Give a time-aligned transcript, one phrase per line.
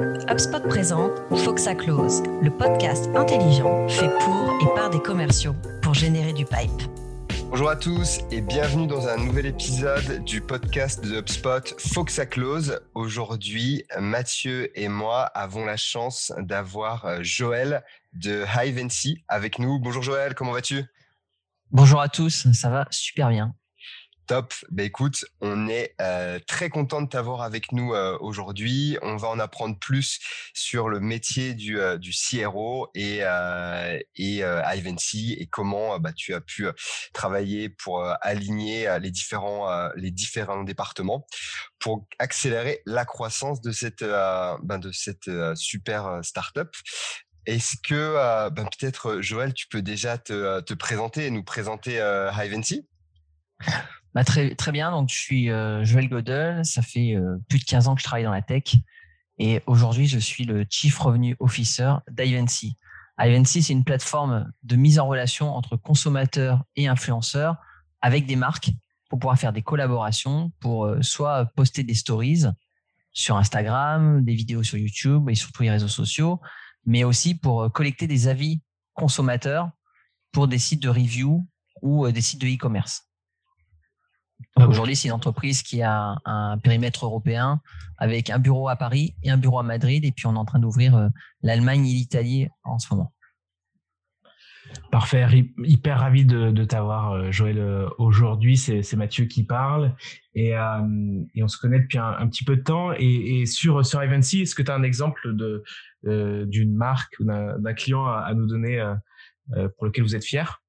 [0.00, 1.12] HubSpot présente
[1.58, 6.70] ça close, le podcast intelligent fait pour et par des commerciaux pour générer du pipe.
[7.50, 11.74] Bonjour à tous et bienvenue dans un nouvel épisode du podcast de HubSpot
[12.10, 12.80] ça close.
[12.94, 19.78] Aujourd'hui, Mathieu et moi avons la chance d'avoir euh, Joël de Hivency avec nous.
[19.78, 20.82] Bonjour Joël, comment vas-tu?
[21.72, 23.54] Bonjour à tous, ça va super bien.
[24.26, 24.54] Top.
[24.70, 28.96] Ben écoute, on est euh, très content de t'avoir avec nous euh, aujourd'hui.
[29.02, 30.20] On va en apprendre plus
[30.54, 33.22] sur le métier du, euh, CRO et,
[34.16, 36.66] et Ivancy et comment bah, tu as pu
[37.12, 41.26] travailler pour aligner les différents, les différents départements
[41.78, 46.68] pour accélérer la croissance de cette, ben, de cette super startup.
[47.46, 51.98] Est-ce que ben, peut-être Joël, tu peux déjà te, te présenter et nous présenter
[52.32, 52.86] Hivency
[54.14, 54.90] bah, très, bien.
[54.90, 56.64] Donc, je suis euh, Joël Godel.
[56.64, 58.74] Ça fait euh, plus de 15 ans que je travaille dans la tech.
[59.38, 62.76] Et aujourd'hui, je suis le Chief Revenue Officer d'Ivancy.
[63.18, 67.56] Ivancy, c'est une plateforme de mise en relation entre consommateurs et influenceurs
[68.00, 68.70] avec des marques
[69.08, 72.44] pour pouvoir faire des collaborations, pour euh, soit poster des stories
[73.12, 76.40] sur Instagram, des vidéos sur YouTube et sur tous les réseaux sociaux,
[76.84, 78.62] mais aussi pour collecter des avis
[78.94, 79.70] consommateurs
[80.32, 81.46] pour des sites de review
[81.82, 83.09] ou des sites de e-commerce.
[84.56, 87.60] Ah aujourd'hui, c'est une entreprise qui a un périmètre européen
[87.98, 90.04] avec un bureau à Paris et un bureau à Madrid.
[90.04, 91.08] Et puis, on est en train d'ouvrir euh,
[91.42, 93.12] l'Allemagne et l'Italie en ce moment.
[94.92, 95.26] Parfait,
[95.64, 98.56] hyper ravi de, t'avoir, euh, Joël, euh, aujourd'hui.
[98.56, 99.94] C'est Mathieu qui parle
[100.34, 102.92] et, on se connaît depuis un, petit peu de temps.
[102.92, 105.34] Et, sur, sur Ivancy, est-ce que tu as un exemple
[106.04, 108.80] d'une marque ou d'un client à, à, nous donner
[109.76, 110.59] pour lequel vous êtes fier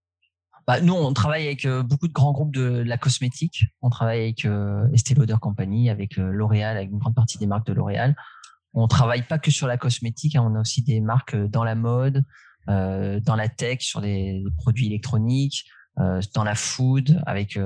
[0.72, 3.66] bah, nous, on travaille avec euh, beaucoup de grands groupes de, la cosmétique.
[3.82, 7.46] On travaille avec euh, Estée Lauder Company, avec euh, L'Oréal, avec une grande partie des
[7.46, 8.16] marques de L'Oréal.
[8.74, 11.76] On travaille pas que sur la cosmétique, hein, on a aussi des marques dans la
[11.76, 12.24] mode,
[12.68, 15.66] dans la tech, sur des, produits électroniques,
[15.98, 17.60] dans la food, avec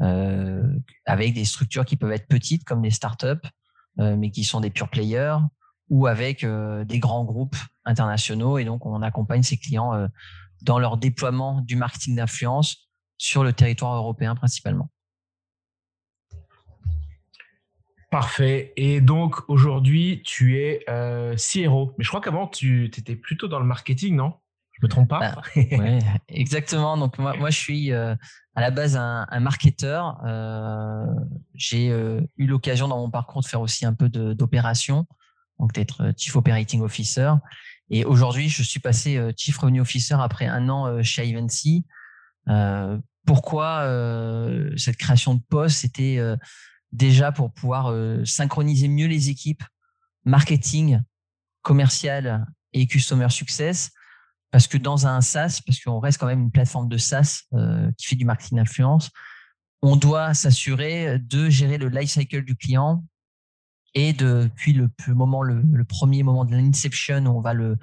[0.00, 3.46] des structures qui peuvent être petites comme des startups,
[3.96, 5.38] mais qui sont des pure players,
[5.88, 8.58] ou avec des grands groupes internationaux.
[8.58, 10.08] Et donc, on accompagne ces clients
[10.62, 12.88] dans leur déploiement du marketing d'influence
[13.18, 14.90] sur le territoire européen principalement.
[18.10, 18.72] Parfait.
[18.76, 21.94] Et donc aujourd'hui, tu es euh, CRO.
[21.98, 24.34] Mais je crois qu'avant, tu étais plutôt dans le marketing, non?
[24.80, 25.18] Je me trompe pas?
[25.18, 25.98] Bah, Oui,
[26.28, 26.96] exactement.
[26.96, 28.14] Donc moi, moi, je suis euh,
[28.54, 30.20] à la base un, marketeur.
[30.24, 31.06] Euh,
[31.54, 35.06] j'ai euh, eu l'occasion dans mon parcours de faire aussi un peu d'opération,
[35.58, 37.32] donc d'être Chief Operating Officer.
[37.90, 41.86] Et aujourd'hui, je suis passé euh, Chief Revenue Officer après un an euh, chez Ivancy.
[42.48, 43.84] Euh, pourquoi
[44.78, 46.18] cette création de poste C'était
[46.92, 47.94] déjà pour pouvoir
[48.24, 49.62] synchroniser mieux les équipes
[50.24, 51.02] marketing,
[51.60, 53.90] commercial et customer success?
[54.50, 57.42] Parce que dans un SaaS, parce qu'on reste quand même une plateforme de SaaS
[57.98, 59.10] qui fait du marketing d'influence,
[59.82, 63.04] on doit s'assurer de gérer le life cycle du client
[63.94, 64.88] et depuis le,
[65.84, 67.78] premier moment de l'inception on va le,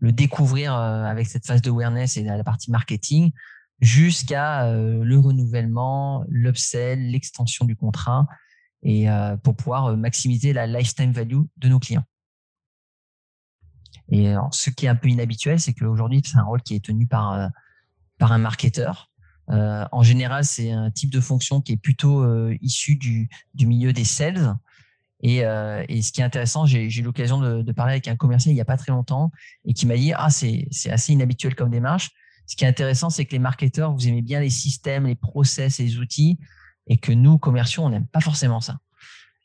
[0.00, 3.32] découvrir euh, avec cette phase de awareness et la partie marketing,
[3.80, 8.26] jusqu'à euh, le renouvellement, l'upsell, l'extension du contrat,
[8.82, 12.04] et euh, pour pouvoir maximiser la lifetime value de nos clients.
[14.08, 17.08] Et ce qui est un peu inhabituel, c'est qu'aujourd'hui, c'est un rôle qui est tenu
[17.08, 17.50] par,
[18.18, 19.10] par un marketeur.
[19.48, 22.24] en général, c'est un type de fonction qui est plutôt
[22.60, 23.28] issu du
[23.66, 24.54] milieu des sales,
[25.24, 28.54] euh, et, ce qui est intéressant, j'ai eu l'occasion de, parler avec un commercial il
[28.54, 29.30] n'y a pas très longtemps
[29.64, 32.10] et qui m'a dit Ah, c'est assez inhabituel comme démarche.
[32.46, 35.78] Ce qui est intéressant, c'est que les marketeurs, vous aimez bien les systèmes, les process,
[35.78, 36.38] les outils,
[36.86, 38.78] et que nous, commerciaux, on n'aime pas forcément ça.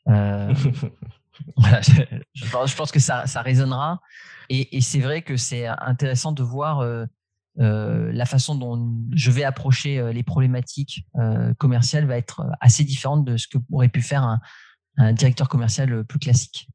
[0.08, 0.54] Euh,
[1.56, 4.00] je, pense que ça, ça résonnera.
[4.50, 7.06] Et, c'est vrai que c'est intéressant de voir euh,
[7.56, 11.04] la façon dont je vais approcher les problématiques
[11.58, 14.40] commerciales va être assez différente de ce que aurait pu faire un,
[14.96, 16.68] un directeur commercial euh, plus classique.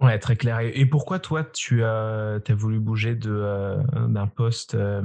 [0.00, 0.60] Ouais, très clair.
[0.60, 5.02] Et pourquoi toi, tu as, as voulu bouger euh, d'un poste, euh,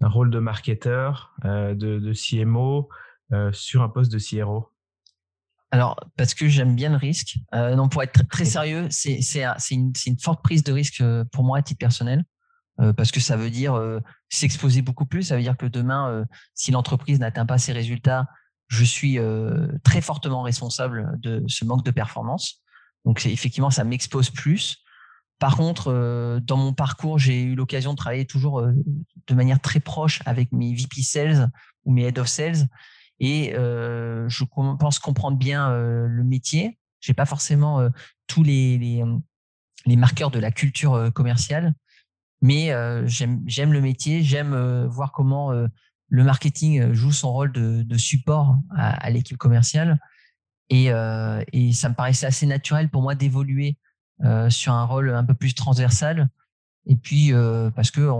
[0.00, 2.88] d'un rôle de marketeur, de, de, CMO
[3.52, 4.72] sur un poste de CRO
[5.70, 7.36] alors, parce que j'aime bien le risque.
[7.52, 9.20] non, pour être très, sérieux, c'est
[9.70, 12.24] une, une, forte prise de risque pour moi à titre personnel,
[12.96, 13.78] parce que ça veut dire
[14.30, 15.24] s'exposer beaucoup plus.
[15.24, 16.24] Ça veut dire que demain,
[16.54, 18.26] si l'entreprise n'atteint pas ses résultats,
[18.68, 22.62] je suis euh, très fortement responsable de ce manque de performance.
[23.04, 24.84] Donc effectivement, ça m'expose plus.
[25.38, 28.72] Par contre, euh, dans mon parcours, j'ai eu l'occasion de travailler toujours euh,
[29.26, 31.50] de manière très proche avec mes VP Sales
[31.84, 32.68] ou mes Head of Sales.
[33.20, 34.44] Et je
[34.78, 37.90] pense comprendre bien le métier J'ai pas forcément
[38.28, 41.74] tous les, les, marqueurs de la culture commerciale,
[42.42, 42.72] mais
[43.06, 45.52] j'aime le métier, j'aime voir comment
[46.08, 49.98] le marketing joue son rôle de, support à, l'équipe commerciale.
[50.70, 50.86] Et,
[51.52, 53.76] et, ça me paraissait assez naturel pour moi d'évoluer
[54.48, 56.28] sur un rôle un peu plus transversal
[56.88, 58.10] et puis euh, parce que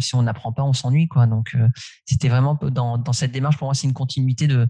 [0.00, 1.26] si on n'apprend pas, on s'ennuie quoi.
[1.26, 1.68] Donc euh,
[2.06, 4.66] c'était vraiment dans, dans, cette démarche pour moi, c'est une continuité de,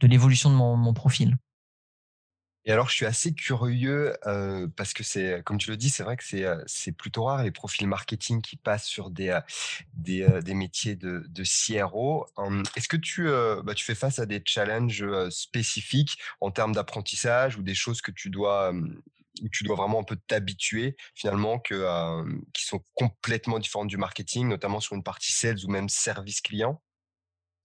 [0.00, 1.36] de l'évolution de mon, profil.
[2.68, 4.12] Et alors, je suis assez curieux
[4.76, 7.86] parce que c'est, comme tu le dis, c'est vrai que c'est, plutôt rare les profils
[7.86, 9.38] marketing qui passent sur des,
[9.94, 12.26] des, des métiers de, de CRO.
[12.74, 13.28] Est-ce que tu,
[13.64, 18.10] bah, tu fais face à des challenges spécifiques en termes d'apprentissage ou des choses que
[18.10, 18.72] tu dois
[19.52, 24.96] tu dois vraiment un peu t'habituer finalement qui sont complètement différentes du marketing, notamment sur
[24.96, 26.82] une partie sales ou même service client?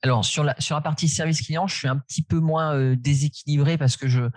[0.04, 3.80] Alors sur la sur la partie service client, je suis un petit peu moins déséquilibré
[3.80, 4.30] parce que je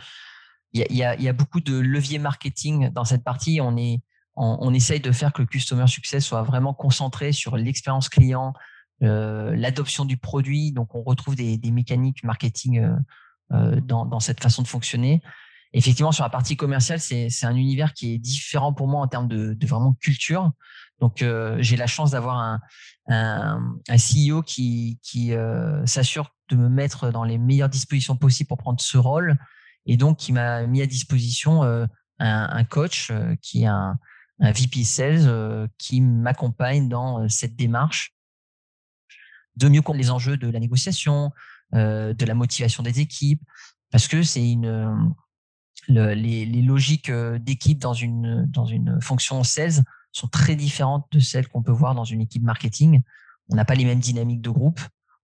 [0.75, 3.61] il y a, beaucoup de leviers marketing dans cette partie.
[3.61, 4.03] On est
[4.37, 8.53] on, essaye de faire que le customer success soit vraiment concentré sur l'expérience client,
[9.05, 10.73] euh, l'adoption du produit.
[10.73, 12.85] Donc on retrouve des, mécaniques marketing
[13.53, 15.23] euh, dans, dans cette façon de fonctionner
[15.75, 19.29] effectivement, sur la partie commerciale, c'est un univers qui est différent pour moi en termes
[19.29, 20.53] de, vraiment culture.
[21.01, 22.61] Donc, euh, j'ai la chance d'avoir un,
[23.09, 28.49] un, un, CEO qui, qui euh, s'assure de me mettre dans les meilleures dispositions possibles
[28.49, 29.37] pour prendre ce rôle,
[29.87, 31.87] et donc qui m'a mis à disposition euh,
[32.19, 33.99] un, coach euh, qui est un,
[34.41, 38.15] VP Sales euh, qui m'accompagne dans cette démarche
[39.57, 41.31] de mieux comprendre les enjeux de la négociation,
[41.73, 43.41] de la motivation des équipes,
[43.93, 45.15] parce que c'est une
[45.89, 51.47] le, les, logiques d'équipe dans une, dans une fonction sales sont très différentes de celles
[51.47, 53.03] qu'on peut voir dans une équipe marketing.
[53.49, 54.81] On n'a pas les mêmes dynamiques de groupe,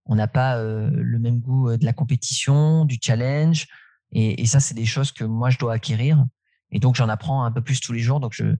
[0.06, 3.66] on n'a pas le même goût de la compétition, du challenge.
[4.12, 6.24] Et, et ça, c'est des choses que moi, je dois acquérir.
[6.70, 8.20] Et donc, j'en apprends un peu plus tous les jours.
[8.20, 8.56] Donc, je,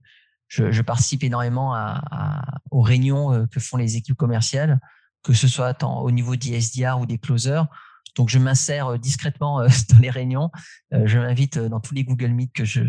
[0.47, 4.79] je, participe énormément à, à, aux réunions que font les équipes commerciales,
[5.23, 7.67] que ce soit au niveau d'ISDR ou des closers
[8.15, 10.51] donc, je m'insère euh, discrètement euh, dans les réunions.
[10.93, 12.81] Euh, je m'invite dans tous les Google Meet que je,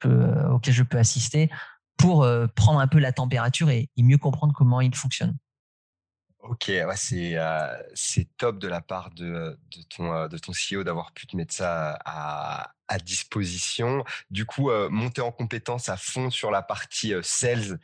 [0.00, 1.50] peux, auxquels je peux assister
[1.96, 2.26] pour
[2.56, 5.36] prendre un peu la température et, mieux comprendre comment il fonctionne.
[6.44, 7.36] Ok, c'est
[7.94, 11.54] c'est top de la part de, de ton de ton CEO d'avoir pu te mettre
[11.54, 14.04] ça à, à disposition.
[14.30, 17.80] Du coup, monter en compétence à fond sur la partie sales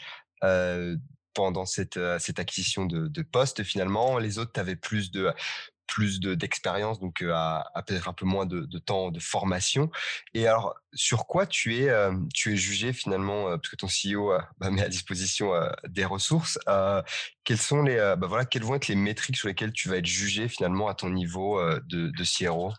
[1.32, 4.18] pendant cette cette acquisition de, de poste finalement.
[4.18, 5.32] Les autres, tu avais plus de
[5.90, 9.90] plus d'expérience, donc à, peut-être un peu moins de, temps de formation.
[10.32, 11.92] Et alors, sur quoi tu es,
[12.32, 15.52] tu es jugé finalement, parce que ton CEO met à disposition
[15.88, 16.58] des ressources.
[17.44, 20.06] quelles sont les, bah, voilà, quelles vont être les métriques sur lesquelles tu vas être
[20.06, 22.72] jugé finalement à ton niveau de, de CRO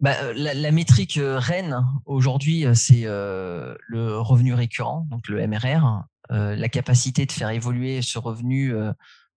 [0.00, 7.24] bah, la, la, métrique reine aujourd'hui, c'est le revenu récurrent, donc le MRR, la capacité
[7.24, 8.74] de faire évoluer ce revenu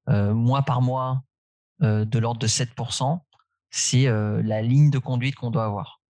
[0.07, 1.34] mois par mois euh,
[1.81, 3.19] de l'ordre de 7%,
[3.69, 6.01] c'est euh, la ligne de conduite qu'on doit avoir.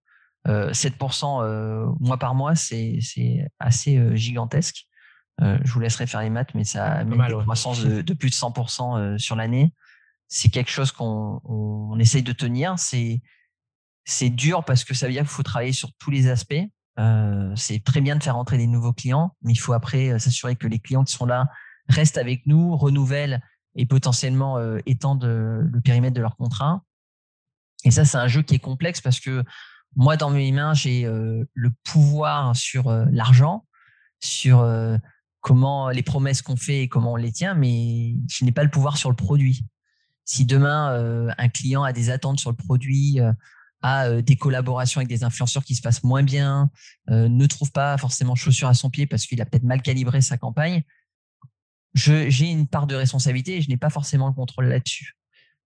[0.47, 3.00] 7% euh, mois par mois, c'est
[3.59, 4.85] assez gigantesque.
[5.41, 8.35] je vous laisserai faire les maths, mais ça a une croissance de, de, plus de
[8.35, 9.73] 100% sur l'année.
[10.27, 12.77] C'est quelque chose qu'on on, essaye de tenir.
[12.77, 13.21] C'est
[14.06, 16.53] c'est dur parce que ça veut dire qu'il faut travailler sur tous les aspects.
[17.00, 20.56] Euh, c'est très bien de faire entrer des nouveaux clients, mais il faut après s'assurer
[20.56, 21.47] que les clients qui sont là
[21.90, 23.42] restent avec nous, renouvellent
[23.75, 26.83] et potentiellement euh, étendre le périmètre de leur contrat.
[27.83, 29.44] Et ça, c'est un jeu qui est complexe parce que
[29.95, 33.65] moi, dans mes mains, j'ai euh, le pouvoir sur euh, l'argent,
[34.19, 34.65] sur
[35.41, 38.71] comment les promesses qu'on fait et comment on les tient, mais je n'ai pas le
[38.71, 39.63] pouvoir sur le produit.
[40.23, 43.19] Si demain, un client a des attentes sur le produit,
[43.83, 46.71] a des collaborations avec des influenceurs qui se passent moins bien,
[47.09, 50.37] ne trouve pas forcément chaussure à son pied parce qu'il a peut-être mal calibré sa
[50.37, 50.81] campagne,
[51.95, 55.18] j'ai une part de responsabilité et je n'ai pas forcément le contrôle là-dessus.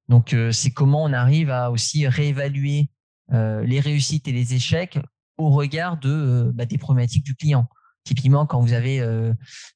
[0.08, 2.90] Donc, euh, c'est comment on arrive à aussi réévaluer
[3.32, 5.00] euh, les réussites et les échecs
[5.38, 7.68] au regard de euh, bah, des problématiques du client.
[8.04, 9.06] Typiquement, quand vous avez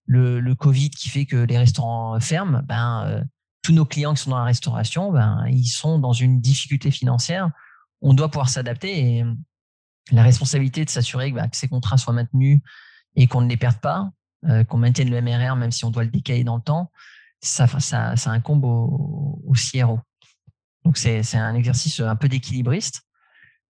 [0.05, 3.23] le, Covid qui fait que les restaurants ferment, ben
[3.61, 7.51] tous nos clients qui sont dans la restauration, ben ils sont dans une difficulté financière.
[8.01, 9.25] On doit pouvoir s'adapter et
[10.11, 12.61] la responsabilité de s'assurer bah, que ces contrats soient maintenus
[13.15, 14.09] et qu'on ne les perde pas,
[14.49, 16.91] euh, qu'on maintienne le MRR même si on doit le décaler dans le temps,
[17.39, 19.99] ça, ça, incombe au, au CRO.
[20.83, 23.03] Donc c'est un exercice un peu d'équilibriste,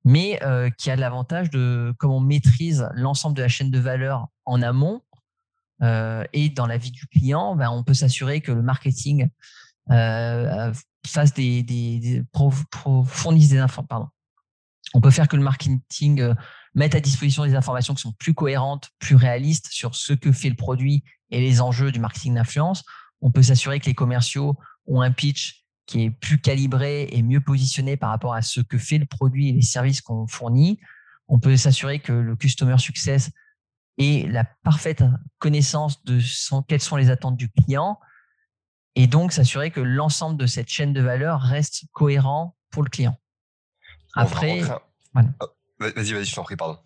[0.05, 4.27] mais euh, qui a l'avantage de, comme on maîtrise l'ensemble de la chaîne de valeur
[4.45, 5.01] en amont
[5.83, 9.29] euh, et dans la vie du client, ben, on peut s'assurer que le marketing
[9.87, 12.23] fasse des, des, des
[13.07, 13.83] fournisse des infos.
[13.83, 14.07] Pardon.
[14.93, 16.33] On peut faire que le marketing
[16.73, 20.49] mettre à disposition des informations qui sont plus cohérentes, plus réalistes sur ce que fait
[20.49, 22.83] le produit et les enjeux du marketing d'influence.
[23.21, 27.41] On peut s'assurer que les commerciaux ont un pitch qui est plus calibré et mieux
[27.41, 30.79] positionné par rapport à ce que fait le produit et les services qu'on fournit.
[31.27, 33.31] On peut s'assurer que le customer success
[33.97, 35.03] ait la parfaite
[35.39, 36.19] connaissance de
[36.67, 37.99] quelles sont les attentes du client
[38.95, 43.17] et donc s'assurer que l'ensemble de cette chaîne de valeur reste cohérent pour le client.
[44.15, 44.61] Après,
[45.81, 46.77] vas-y, vas-y, je t'en prie, pardon.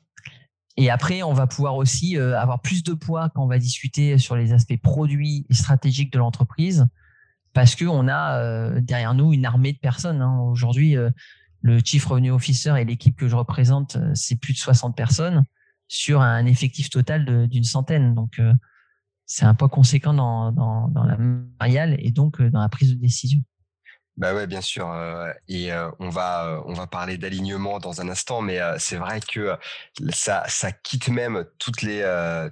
[0.77, 4.17] Et après, on va pouvoir aussi euh, avoir plus de poids quand on va discuter
[4.17, 6.87] sur les aspects produits et stratégiques de l'entreprise,
[7.53, 10.21] parce qu'on a euh, derrière nous une armée de personnes.
[10.21, 10.39] Hein.
[10.39, 11.09] Aujourd'hui, euh,
[11.61, 15.43] le Chief Revenue Officer et l'équipe que je représente, c'est plus de 60 personnes
[15.87, 18.13] sur un effectif total d'une centaine.
[18.13, 18.39] Donc,
[19.25, 21.17] c'est un poids conséquent dans, dans, dans la
[21.59, 23.41] mariale et donc dans la prise de décision.
[24.17, 24.87] Bah ouais, bien sûr.
[25.49, 29.57] et on va on va parler d'alignement dans un instant, mais c'est vrai que
[30.09, 32.01] ça ça quitte même toutes les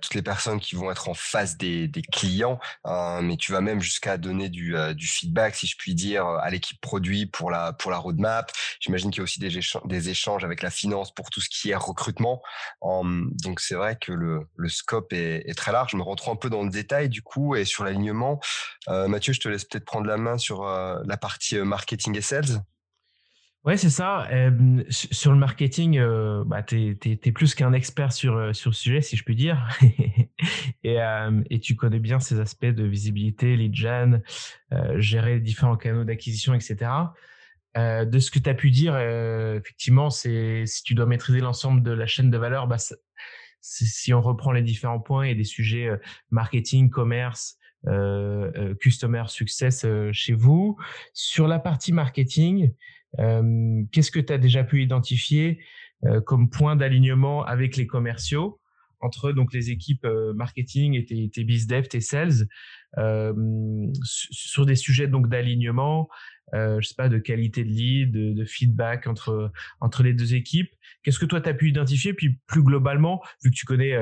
[0.01, 2.59] toutes les personnes qui vont être en face des, clients.
[2.83, 6.49] Hein, mais tu vas même jusqu'à donner du, du feedback, si je puis dire, à
[6.49, 8.51] l'équipe produit pour la pour la roadmap.
[8.81, 11.75] J'imagine qu'il y a aussi des échanges, avec la finance pour tout ce qui est
[11.75, 12.41] recrutement.
[12.81, 15.91] donc c'est vrai que le le scope est, très large.
[15.91, 18.41] Je me rentre un peu dans le détail du coup et sur l'alignement.
[18.87, 22.63] Mathieu, je te laisse peut-être prendre la main sur la partie euh, marketing et sales
[23.63, 24.27] Ouais, c'est ça.
[24.89, 29.01] sur le marketing, euh, bah, tu es, plus qu'un expert sur, euh, sur le sujet,
[29.01, 29.69] si je puis dire.
[30.83, 34.21] et, tu connais bien ces aspects de visibilité, lead gen,
[34.97, 36.91] gérer les différents canaux d'acquisition, etc.
[37.77, 41.91] de ce que tu as pu dire, effectivement, c'est si tu dois maîtriser l'ensemble de
[41.91, 42.77] la chaîne de valeur, bah,
[43.61, 45.89] si on reprend les différents points et des sujets
[46.31, 47.62] marketing, commerce, euh, euh,
[48.81, 50.77] customer success euh, chez vous.
[51.13, 52.73] Sur la partie marketing,
[53.91, 55.59] qu'est-ce que tu as déjà pu identifier
[56.25, 58.59] comme point d'alignement avec les commerciaux
[58.99, 62.47] entre donc les équipes marketing et tes, tes dev, tes sales,
[64.03, 66.09] sur des sujets donc d'alignement,
[66.53, 70.35] euh, je sais pas, de qualité de lead, de, de, feedback entre entre les deux
[70.35, 70.69] équipes.
[71.01, 72.13] Qu'est-ce que toi tu as pu identifier?
[72.13, 73.93] Puis plus globalement, vu que tu connais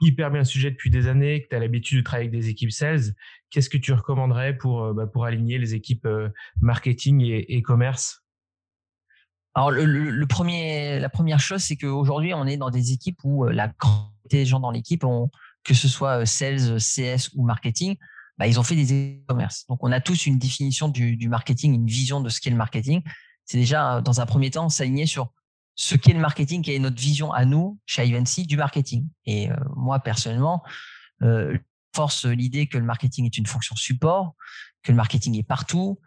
[0.00, 2.72] hyper bien sujet depuis des années, que tu as l'habitude de travailler avec des équipes
[2.72, 3.14] sales,
[3.50, 6.28] qu'est-ce que tu recommanderais pour, euh, bah, pour aligner les équipes euh,
[6.60, 8.22] marketing et, commerce?
[9.54, 13.52] Alors, le, premier, la première chose, c'est qu'aujourd'hui, on est dans des équipes où euh,
[13.52, 15.04] la grande des gens dans l'équipe,
[15.64, 17.96] que ce soit sales, CS ou marketing,
[18.38, 19.66] bah, ils ont fait des e-commerce.
[19.68, 23.02] Donc, on a tous une définition du marketing, une vision de ce qu'est le marketing.
[23.44, 25.32] C'est déjà, dans un premier temps, s'aligner sur
[25.80, 29.08] ce qu'est le marketing, quelle est notre vision à nous, chez Ivancy, du marketing.
[29.24, 30.62] Et euh, moi, personnellement,
[31.22, 31.56] euh,
[31.96, 34.34] force l'idée que le marketing est une fonction support,
[34.82, 35.98] que le marketing est partout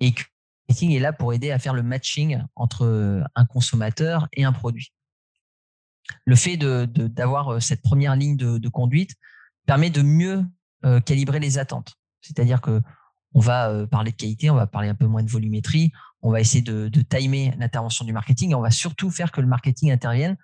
[0.00, 0.26] et que le
[0.68, 4.52] marketing est là pour aider à faire le matching entre euh, un consommateur et un
[4.52, 4.92] produit.
[6.24, 9.12] Le fait d'avoir de, cette première ligne de, de, conduite
[9.64, 10.44] permet de mieux
[11.04, 11.94] calibrer les attentes.
[12.20, 12.82] C'est-à-dire que
[13.32, 16.40] on va parler de qualité, on va parler un peu moins de volumétrie, on va
[16.40, 20.36] essayer de, timer l'intervention du marketing et on va surtout faire que le marketing intervienne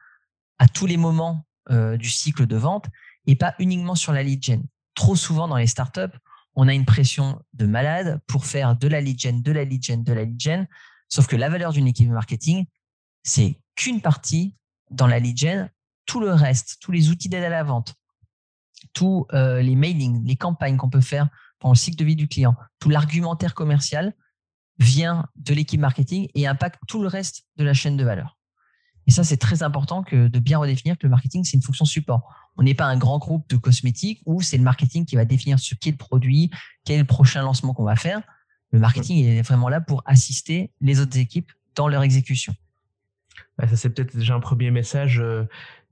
[0.59, 2.87] à tous les moments euh, du cycle de vente
[3.27, 4.63] et pas uniquement sur la lead gen.
[4.95, 6.17] Trop souvent dans les startups,
[6.55, 9.83] on a une pression de malade pour faire de la lead gen, de la lead
[9.83, 10.67] gen, de la lead gen.
[11.09, 12.67] Sauf que la valeur d'une équipe marketing,
[13.23, 14.57] c'est qu'une partie
[14.91, 15.71] dans la lead gen.
[16.07, 17.95] Tout le reste, tous les outils d'aide à la vente,
[18.93, 21.29] tous euh, les mailings, les campagnes qu'on peut faire
[21.59, 24.15] pendant le cycle de vie du client, tout l'argumentaire commercial,
[24.79, 28.37] vient de l'équipe marketing et impacte tout le reste de la chaîne de valeur.
[29.07, 31.85] Et ça, c'est très important que de bien redéfinir que le marketing, c'est une fonction
[31.85, 32.29] support.
[32.57, 35.61] On n'est pas un grand groupe de cosmétiques où c'est le marketing qui va définir
[35.61, 36.51] ce qu'est le produit,
[36.85, 38.21] quel est le prochain lancement qu'on va faire.
[38.73, 42.55] Le marketing est vraiment là pour assister les autres équipes dans leur exécution.
[43.61, 45.45] Ça, c'est peut-être déjà un premier message euh,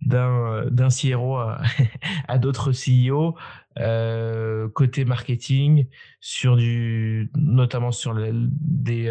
[0.03, 1.39] d'un d'un CRO
[2.29, 3.37] à d'autres CEO
[3.79, 5.89] euh, côté marketing
[6.21, 9.09] sur du notamment sur des,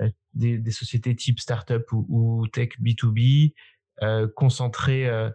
[0.00, 3.52] euh, des, des sociétés type startup ou, ou tech B2B
[4.02, 5.28] euh, concentrer euh,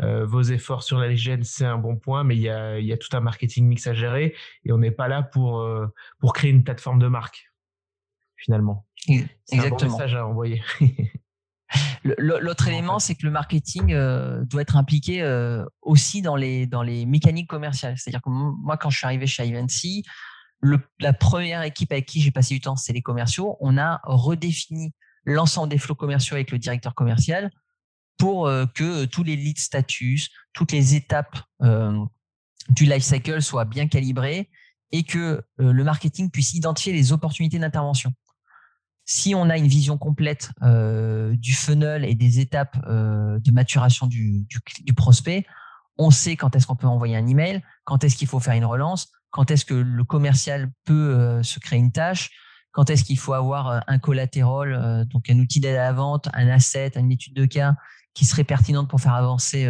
[0.00, 2.86] euh, vos efforts sur la légende, c'est un bon point, mais il y a, il
[2.86, 5.68] y a tout un marketing mix à gérer et on n'est pas là pour,
[6.20, 7.50] pour créer une plateforme de marque,
[8.36, 8.86] finalement.
[9.08, 9.36] Exactement.
[9.46, 10.62] C'est un bon message à envoyer.
[12.04, 16.82] L'autre élément, c'est que le marketing euh, doit être impliqué euh, aussi dans les, dans
[16.82, 17.96] les mécaniques commerciales.
[17.96, 20.04] C'est-à-dire que moi, quand je suis arrivé chez Ivancy,
[21.00, 23.56] la première équipe avec qui j'ai passé du temps, c'est les commerciaux.
[23.60, 24.92] On a redéfini
[25.24, 27.50] l'ensemble des flots commerciaux avec le directeur commercial
[28.18, 31.38] pour euh, que tous les lead status, toutes les étapes
[32.68, 34.50] du life cycle soient bien calibrées
[34.90, 38.12] et que le marketing puisse identifier les opportunités d'intervention.
[39.04, 40.50] Si on a une vision complète
[41.32, 44.46] du funnel et des étapes de maturation du,
[44.96, 45.46] prospect,
[45.98, 48.64] on sait quand est-ce qu'on peut envoyer un email, quand est-ce qu'il faut faire une
[48.64, 52.30] relance, quand est-ce que le commercial peut se créer une tâche,
[52.70, 56.48] quand est-ce qu'il faut avoir un collatéral, donc un outil d'aide à la vente, un
[56.48, 57.74] asset, une étude de cas
[58.14, 59.68] qui serait pertinente pour faire avancer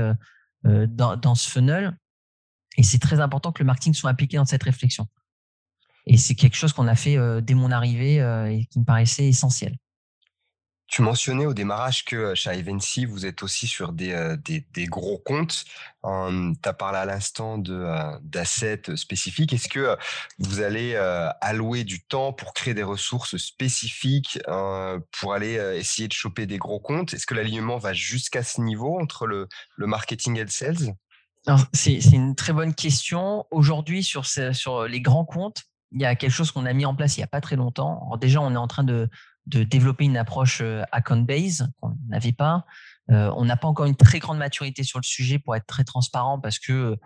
[0.65, 1.97] dans ce funnel.
[2.77, 5.07] Et c'est très important que le marketing soit impliqué dans cette réflexion.
[6.07, 9.77] Et c'est quelque chose qu'on a fait dès mon arrivée et qui me paraissait essentiel.
[10.93, 15.65] Tu mentionnais au démarrage que chez Ivancy, vous êtes aussi sur des, des, gros comptes.
[16.03, 16.09] tu
[16.69, 19.55] as parlé à l'instant d'assets spécifiques.
[19.55, 19.97] Est-ce que
[20.39, 20.95] vous allez
[21.41, 24.39] allouer du temps pour créer des ressources spécifiques
[25.13, 27.15] pour aller essayer de choper des gros comptes?
[27.15, 30.95] Est-ce que l'alignement va jusqu'à ce niveau entre le, le marketing et le sales?
[31.73, 33.47] C'est une très bonne question.
[33.51, 36.95] Aujourd'hui, sur, sur les grands comptes, il y a quelque chose qu'on a mis en
[36.95, 38.17] place il n'y a pas très longtemps.
[38.21, 39.09] déjà, on est en train de,
[39.47, 42.65] développer une approche euh, account-based qu'on n'avait pas.
[43.11, 45.83] Euh, on n'a pas encore une très grande maturité sur le sujet pour être très
[45.83, 46.97] transparent parce que euh,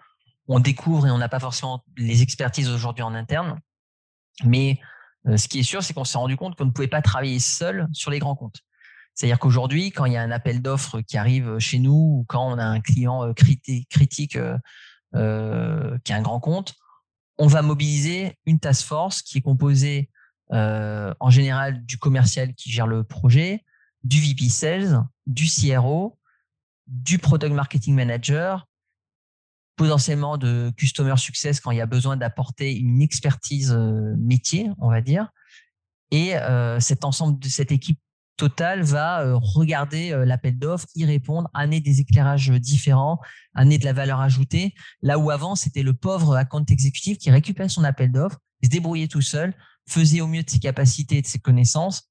[0.46, 3.58] on découvre et on n'a pas forcément les expertises aujourd'hui en interne.
[4.44, 4.78] Mais
[5.34, 7.88] ce qui est sûr, c'est qu'on s'est rendu compte qu'on ne pouvait pas travailler seul
[7.92, 8.60] sur les grands comptes.
[9.14, 12.46] C'est-à-dire qu'aujourd'hui, quand il y a un appel d'offres qui arrive chez nous ou quand
[12.46, 14.38] on a un client critique, critique qui
[15.18, 16.74] a un grand compte,
[17.38, 20.10] on va mobiliser une task force qui est composée
[20.52, 23.64] euh, en général du commercial qui gère le projet,
[24.04, 26.18] du VP Sales, du CRO,
[26.86, 28.66] du Product Marketing Manager,
[29.74, 34.88] potentiellement de Customer Success quand il y a besoin d'apporter une expertise euh, métier, on
[34.88, 35.28] va dire.
[36.10, 37.98] Et euh, cet ensemble de cette équipe
[38.36, 43.18] Total va euh, regarder euh, l'appel d'offres, y répondre, amener des éclairages différents,
[43.54, 44.74] amener de la valeur ajoutée.
[45.00, 49.08] Là où avant, c'était le pauvre account exécutif qui récupérait son appel d'offres, se débrouillait
[49.08, 49.54] tout seul,
[49.88, 52.10] faisait au mieux de ses capacités et de ses connaissances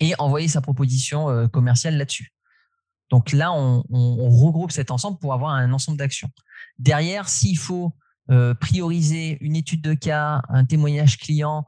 [0.00, 2.32] et envoyait sa proposition euh, commerciale là-dessus.
[3.10, 3.82] Donc là, on,
[4.28, 6.28] regroupe cet ensemble pour avoir un ensemble d'actions.
[6.78, 7.96] Derrière, s'il faut
[8.60, 11.66] prioriser une étude de cas, un témoignage client,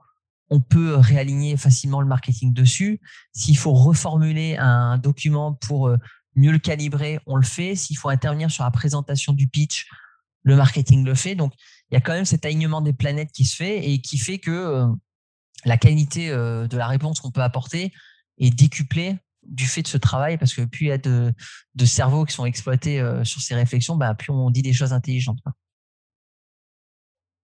[0.51, 3.01] on peut réaligner facilement le marketing dessus.
[3.33, 5.97] S'il faut reformuler un document pour euh,
[6.35, 7.77] mieux le calibrer, on le fait.
[7.77, 9.87] S'il faut intervenir sur la présentation du pitch,
[10.43, 11.37] le marketing le fait.
[11.37, 11.55] Donc,
[11.91, 14.39] il y a quand même cet alignement des planètes qui se fait et qui fait
[14.39, 14.87] que euh,
[15.65, 17.93] la qualité euh, de la réponse qu'on peut apporter
[18.39, 21.33] est décuplée du fait de ce travail parce que plus il y a de,
[21.85, 25.39] cerveaux qui sont exploités sur ces réflexions, bah, plus on dit des choses intelligentes.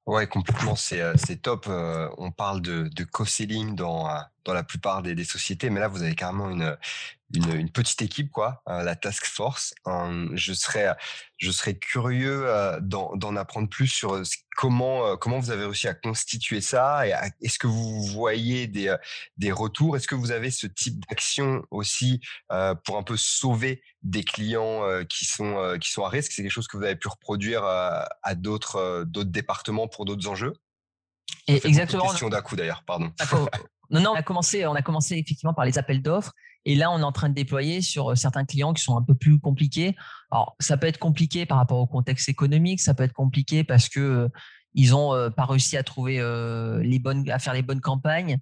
[0.07, 1.66] Ouais, complètement, c'est euh, top.
[1.69, 5.80] Euh, on parle de, de co-selling dans, euh, dans la plupart des, des, sociétés, mais
[5.80, 6.76] là, vous avez carrément une,
[7.35, 9.74] une, une petite équipe, quoi, la task force.
[10.35, 10.94] je serais,
[11.37, 12.46] je serais curieux
[12.80, 14.22] d'en apprendre plus sur
[14.56, 18.94] comment, comment vous avez réussi à constituer ça et est-ce que vous voyez des,
[19.37, 19.96] des retours?
[19.96, 22.20] Est-ce que vous avez ce type d'action aussi
[22.85, 26.30] pour un peu sauver des clients qui sont, qui sont à risque?
[26.32, 30.54] C'est quelque chose que vous avez pu reproduire à d'autres d'autres départements pour d'autres enjeux?
[31.48, 32.09] Et exactement.
[32.09, 33.12] Question d'un coup d'ailleurs, pardon.
[33.90, 36.33] Non, non, on a commencé, on a commencé effectivement par les appels d'offres.
[36.66, 39.03] Et là, on est en train de déployer sur euh, certains clients qui sont un
[39.03, 39.96] peu plus compliqués.
[40.33, 43.88] Alors, ça peut être compliqué par rapport au contexte économique, ça peut être compliqué parce
[43.88, 44.29] que euh,
[44.75, 46.16] ils ont euh, pas réussi à trouver
[46.83, 48.37] les bonnes, à faire les bonnes campagnes,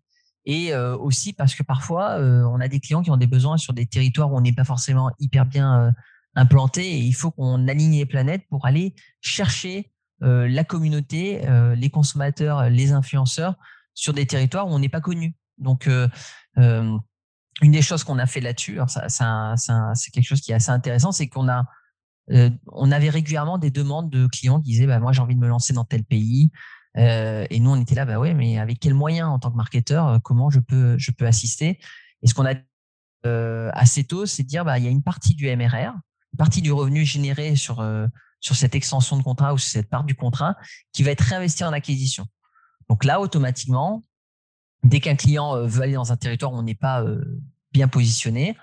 [0.47, 3.87] et aussi parce que parfois, on a des clients qui ont des besoins sur des
[3.87, 5.95] territoires où on n'est pas forcément hyper bien
[6.35, 11.41] implanté, et il faut qu'on aligne les planètes pour aller chercher la communauté,
[11.77, 13.55] les consommateurs, les influenceurs
[13.95, 15.35] sur des territoires où on n'est pas connu.
[15.59, 15.89] Donc,
[16.57, 17.01] une
[17.63, 21.49] des choses qu'on a fait là-dessus, c'est quelque chose qui est assez intéressant, c'est qu'on
[21.49, 21.65] a
[22.31, 22.51] euh,
[22.91, 25.73] avait régulièrement des demandes de clients qui disaient bah, moi j'ai envie de me lancer
[25.73, 26.51] dans tel pays.
[26.97, 30.07] Euh, et nous on était là bah mais avec quels moyens en tant que marketeur
[30.07, 31.81] euh, comment je peux assister?
[32.23, 32.55] Et ce qu'on a
[33.73, 35.93] assez tôt c'est de dire bah il y a une partie du MRR
[36.33, 37.83] une partie du revenu généré sur
[38.41, 40.57] sur cette extension de contrat ou sur cette part du contrat
[40.93, 42.27] qui va être réinvesti en acquisition
[42.89, 44.05] donc là automatiquement
[44.85, 47.25] Dès qu'un client euh, veut aller dans un territoire où on n'est pas euh,
[47.73, 48.57] bien positionné,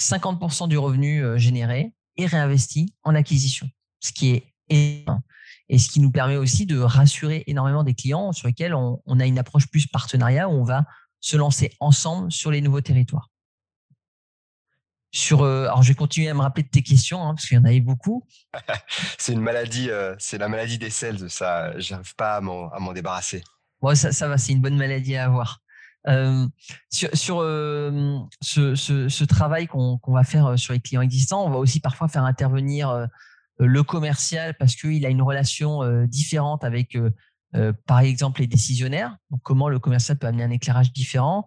[0.00, 3.68] 50% du revenu euh, généré est réinvesti en acquisition,
[4.00, 5.20] ce qui est énorme.
[5.68, 9.26] Et ce qui nous permet aussi de rassurer énormément des clients sur lesquels on, a
[9.26, 10.86] une approche plus partenariat où on va
[11.20, 13.28] se lancer ensemble sur les nouveaux territoires.
[15.12, 17.60] Sur, alors je vais continuer à me rappeler de tes questions hein, parce qu'il y
[17.60, 18.26] en avait beaucoup.
[19.18, 21.78] c'est une maladie, c'est la maladie des sales, ça.
[21.78, 23.42] J'arrive pas à m'en débarrasser.
[23.80, 25.60] Bon, ça, va, c'est une bonne maladie à avoir.
[26.06, 26.46] Euh,
[26.90, 31.80] sur, euh, ce, travail qu'on va faire euh, sur les clients existants, on va aussi
[31.80, 33.08] parfois faire intervenir
[33.58, 36.96] le commercial parce qu'il a une relation différente avec,
[37.86, 39.16] par exemple, les décisionnaires.
[39.30, 41.46] Donc, comment le commercial peut amener un éclairage différent?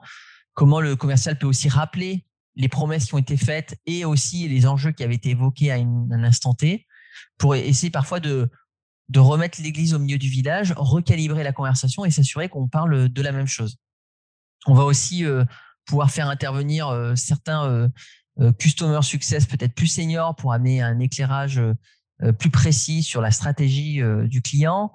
[0.53, 4.67] comment le commercial peut aussi rappeler les promesses qui ont été faites et aussi les
[4.67, 6.85] enjeux qui avaient été évoqués à un instant T
[7.37, 8.49] pour essayer parfois de,
[9.11, 13.21] de remettre l'église au milieu du village, recalibrer la conversation et s'assurer qu'on parle de
[13.21, 13.77] la même chose.
[14.67, 15.43] On va aussi euh,
[15.85, 17.89] pouvoir faire intervenir euh, certains
[18.39, 21.61] euh, customer success peut-être plus seniors pour amener un éclairage
[22.39, 24.91] plus précis sur la stratégie du client.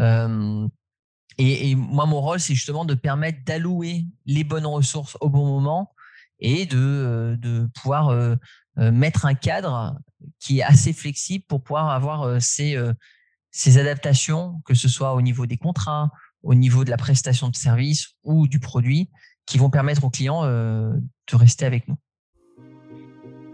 [0.00, 5.44] Et, et, moi, mon rôle, c'est justement de permettre d'allouer les bonnes ressources au bon
[5.44, 5.92] moment
[6.38, 8.36] et de, de pouvoir
[8.76, 9.98] mettre un cadre
[10.40, 12.76] qui est assez flexible pour pouvoir avoir ces,
[13.50, 16.10] ces adaptations, que ce soit au niveau des contrats,
[16.42, 19.10] au niveau de la prestation de service ou du produit,
[19.46, 21.96] qui vont permettre aux clients de rester avec nous.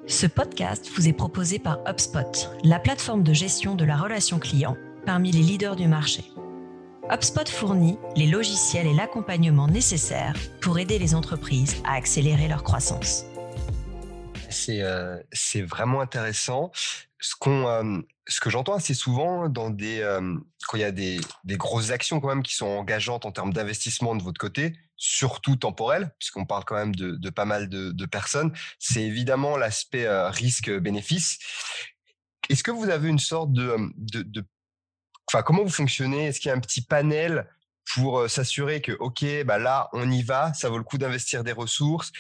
[0.07, 4.76] Ce podcast vous est proposé par HubSpot, la plateforme de gestion de la relation client
[5.07, 6.24] parmi les leaders du marché.
[7.11, 13.24] HubSpot fournit les logiciels et l'accompagnement nécessaires pour aider les entreprises à accélérer leur croissance.
[14.50, 15.22] C'est euh,
[15.66, 16.70] vraiment intéressant.
[17.20, 20.34] Ce, qu'on euh, ce que j'entends assez souvent dans des, euh,
[20.66, 23.52] quand il y a des, des, grosses actions quand même qui sont engageantes en termes
[23.52, 28.52] d'investissement de votre côté, surtout temporel, puisqu'on parle quand même de, pas mal de, personnes,
[28.78, 31.38] c'est évidemment l'aspect risque-bénéfice.
[32.48, 34.44] Est-ce que vous avez une sorte de, de, de
[35.28, 36.26] enfin, comment vous fonctionnez?
[36.26, 37.48] Est-ce qu'il y a un petit panel
[37.94, 41.52] pour s'assurer que, OK, bah là, on y va, ça vaut le coup d'investir des
[41.52, 42.12] ressources?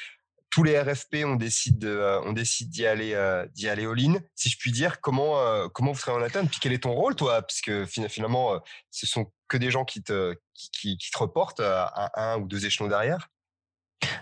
[0.54, 3.12] Tous les RFP, on décide, on décide d'y aller,
[3.54, 4.20] d'y aller all-in.
[4.36, 7.16] Si je puis dire, comment, comment vous serez en atteinte Puis quel est ton rôle,
[7.16, 7.42] toi?
[7.42, 8.60] Puisque finalement,
[8.92, 12.88] ce sont que des gens qui te, qui, te reportent à un ou deux échelons
[12.88, 13.30] derrière.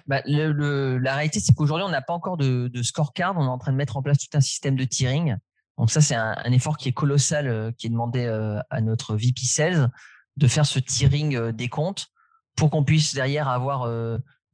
[0.07, 3.37] Bah, la réalité, c'est qu'aujourd'hui, on n'a pas encore de, de, scorecard.
[3.37, 5.37] On est en train de mettre en place tout un système de tiering.
[5.79, 9.17] Donc ça, c'est un, effort qui est colossal, euh, qui est demandé euh, à notre
[9.17, 9.91] VP Sales
[10.37, 12.09] de faire ce tiering euh, des comptes
[12.57, 13.91] pour qu'on puisse derrière avoir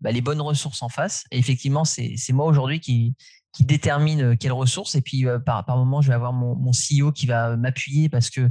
[0.01, 1.25] bah, les bonnes ressources en face.
[1.31, 3.15] Et effectivement, c'est moi aujourd'hui qui,
[3.61, 4.95] détermine quelles ressources.
[4.95, 8.49] Et puis par, par moment, je vais avoir mon, CEO qui va m'appuyer parce que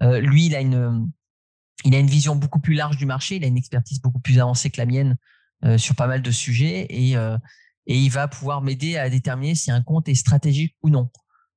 [0.00, 1.10] lui, il a une
[1.84, 4.38] il a une vision beaucoup plus large du marché, il a une expertise beaucoup plus
[4.38, 5.16] avancée que la mienne
[5.76, 7.16] sur pas mal de sujets et,
[7.86, 11.10] il va pouvoir m'aider à déterminer si un compte est stratégique ou non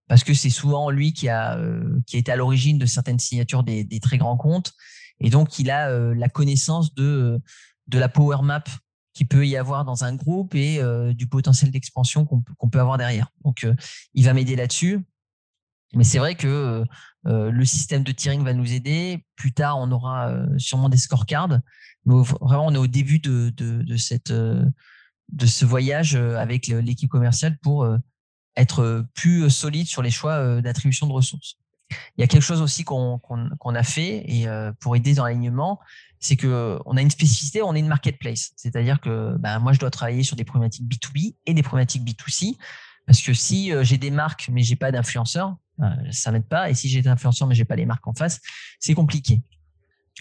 [0.07, 3.63] parce que c'est souvent lui qui a euh, qui été à l'origine de certaines signatures
[3.63, 4.73] des, des, très grands comptes
[5.19, 7.39] et donc il a euh, la connaissance de
[7.87, 8.63] de la power map
[9.17, 12.97] qui peut y avoir dans un groupe et euh, du potentiel d'expansion qu'on peut avoir
[12.97, 13.31] derrière.
[13.43, 13.67] Donc
[14.13, 14.99] il va m'aider là-dessus.
[15.93, 16.83] Mais c'est vrai que
[17.25, 19.25] le système de tiering va nous aider.
[19.35, 21.47] Plus tard, on aura sûrement des scorecards.
[22.05, 27.87] Mais vraiment, on est au début de, cette de ce voyage avec l'équipe commerciale pour
[28.57, 31.57] être euh, plus euh, solide sur les choix euh, d'attribution de ressources.
[32.17, 33.19] Il y a quelque chose aussi qu'on
[33.75, 34.47] a fait et
[34.79, 35.79] pour aider dans l'alignement,
[36.19, 38.51] c'est que on a une spécificité, on est une marketplace.
[38.55, 42.57] C'est-à-dire que ben, moi, je dois travailler sur des problématiques B2B et des problématiques B2C.
[43.05, 45.55] Parce que si j'ai des marques mais j'ai pas d'influenceurs,
[46.11, 46.69] ça m'aide pas.
[46.69, 48.41] Et si j'ai des influenceurs mais j'ai pas les marques en face,
[48.79, 49.41] c'est compliqué.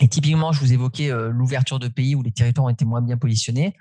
[0.00, 3.16] Et typiquement, je vous évoquais l'ouverture de pays où les territoires ont été moins bien
[3.16, 3.74] positionnés.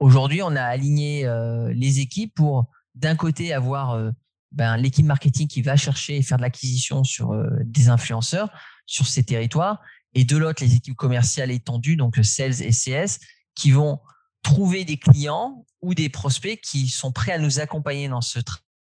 [0.00, 1.26] Aujourd'hui, on a aligné
[1.72, 4.10] les équipes pour d'un côté avoir euh,
[4.54, 8.50] ben, l'équipe marketing qui va chercher et faire de l'acquisition sur euh, des influenceurs
[8.86, 9.80] sur ces territoires,
[10.14, 13.18] et de l'autre les équipes commerciales étendues, donc sales et CS,
[13.54, 14.00] qui vont
[14.42, 18.38] trouver des clients ou des prospects qui sont prêts à nous accompagner dans ce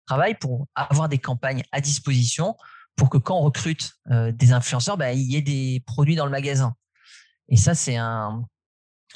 [0.07, 2.57] travail pour avoir des campagnes à disposition
[2.95, 6.27] pour que quand on recrute euh, des influenceurs, ben, il y ait des produits dans
[6.27, 6.75] le magasin.
[7.49, 8.45] Et ça, c'est un,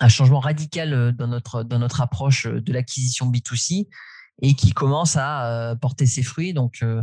[0.09, 3.87] changement radical dans notre, dans notre approche de l'acquisition B2C
[4.41, 6.53] et qui commence à euh, porter ses fruits.
[6.53, 7.03] Donc, euh,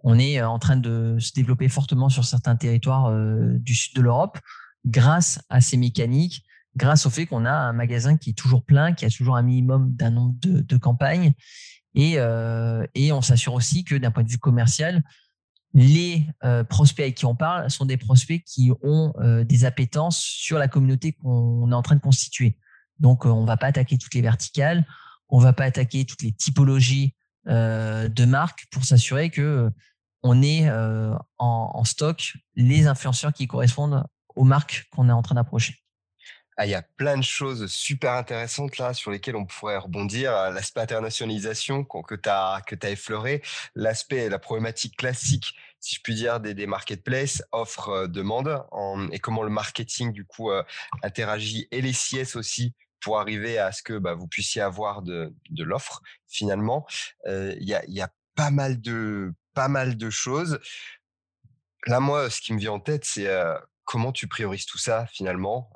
[0.00, 3.12] on est euh, en train de se développer fortement sur certains territoires
[3.58, 4.38] du sud de l'Europe
[4.84, 6.44] grâce à ces mécaniques,
[6.76, 9.42] grâce au fait qu'on a un magasin qui est toujours plein, qui a toujours un
[9.42, 11.32] minimum d'un nombre de, campagnes.
[11.94, 12.18] Et,
[12.94, 15.02] et on s'assure aussi que d'un point de vue commercial,
[15.74, 16.24] les
[16.68, 19.12] prospects avec qui on parle sont des prospects qui ont
[19.44, 22.56] des appétences sur la communauté qu'on est en train de constituer.
[23.00, 24.86] Donc, on ne va pas attaquer toutes les verticales
[25.28, 27.14] on va pas attaquer toutes les typologies
[27.48, 29.70] euh, de marques pour s'assurer que euh,
[30.24, 35.36] on ait euh, en, stock les influenceurs qui correspondent aux marques qu'on est en train
[35.36, 35.76] d'approcher.
[36.56, 40.32] Ah, il y a plein de choses super intéressantes là sur lesquelles on pourrait rebondir.
[40.50, 43.42] L'aspect internationalisation que tu as, effleuré,
[43.74, 48.64] l'aspect, la problématique classique, si je puis dire, des, marketplaces, offre, demande,
[49.12, 50.50] et comment le marketing du coup
[51.02, 55.32] interagit et les CS aussi pour arriver à ce que bah, vous puissiez avoir de,
[55.58, 56.86] l'offre finalement.
[57.26, 60.60] Il y, a, pas mal de pas mal de choses.
[61.86, 63.28] Là, moi, ce qui me vient en tête, c'est
[63.84, 65.70] comment tu priorises tout ça finalement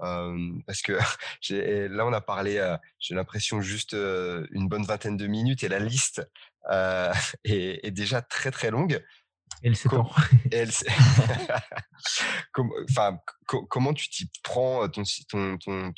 [0.66, 0.92] Parce que
[1.88, 6.22] là, on a parlé, j'ai l'impression, juste une bonne vingtaine de minutes et la liste
[7.44, 9.02] est, déjà très très longue.
[9.62, 10.08] Elle s'étend.
[12.90, 13.18] enfin,
[13.68, 15.92] comment tu t'y prends ton, ton, ton,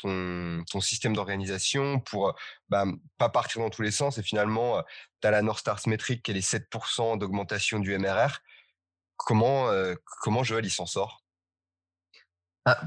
[0.65, 2.35] ton, système d'organisation pour
[2.69, 2.85] bah,
[3.19, 4.83] pas partir dans tous les sens et finalement,
[5.21, 8.39] tu as la North Stars métrique qui est les 7% d'augmentation du MRR.
[9.17, 9.69] Comment,
[10.21, 11.23] comment Joël il s'en sort?
[12.65, 12.81] Ah,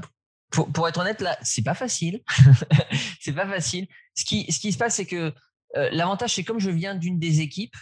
[0.50, 2.22] pour, pour, être honnête, là, c'est pas facile.
[3.20, 3.88] c'est pas facile.
[4.14, 5.32] Ce qui, ce qui se passe, c'est que
[5.74, 7.76] l'avantage, c'est comme je viens d'une des équipes,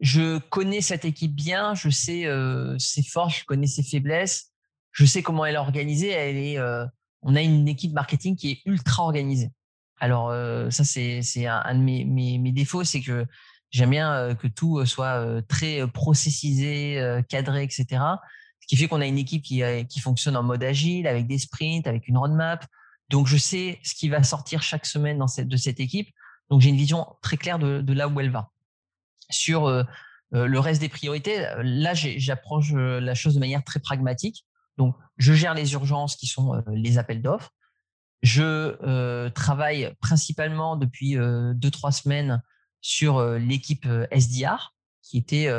[0.00, 4.50] je connais cette équipe bien, je sais euh, ses forces, je connais ses faiblesses,
[4.92, 6.08] je sais comment elle est organisée.
[6.08, 6.86] Elle est, euh,
[7.22, 9.50] on a une équipe marketing qui est ultra organisée.
[9.98, 13.26] Alors euh, ça c'est c'est un, de mes, mes, mes défauts, c'est que
[13.70, 17.86] j'aime bien que tout soit très processisé, cadré, etc.
[18.60, 21.38] Ce qui fait qu'on a une équipe qui qui fonctionne en mode agile, avec des
[21.38, 22.66] sprints, avec une roadmap.
[23.10, 26.08] Donc je sais ce qui va sortir chaque semaine dans cette de cette équipe.
[26.48, 28.50] Donc j'ai une vision très claire de, de là où elle va
[29.30, 29.86] sur
[30.32, 34.46] le reste des priorités, là, j'approche la chose de manière très pragmatique.
[34.78, 37.52] Donc, je gère les urgences qui sont les appels d'offres.
[38.22, 42.42] Je travaille principalement depuis deux trois semaines
[42.80, 45.52] sur l'équipe SDR qui était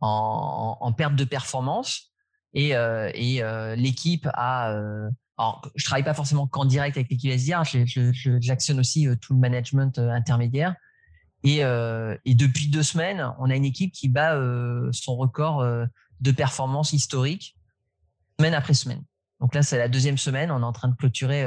[0.00, 2.12] en, perte de performance
[2.52, 2.74] et,
[3.76, 4.76] l'équipe a
[5.36, 7.64] alors, je travaille pas forcément qu'en direct avec l'équipe SDR,
[8.40, 10.76] j'actionne aussi tout le management intermédiaire
[11.46, 15.84] euh, et, depuis deux semaines, on a une équipe qui bat euh, son record euh,
[16.20, 17.56] de performance historique
[18.38, 19.02] semaine après semaine.
[19.40, 20.50] Donc là, c'est la deuxième semaine.
[20.50, 21.44] On est en train de clôturer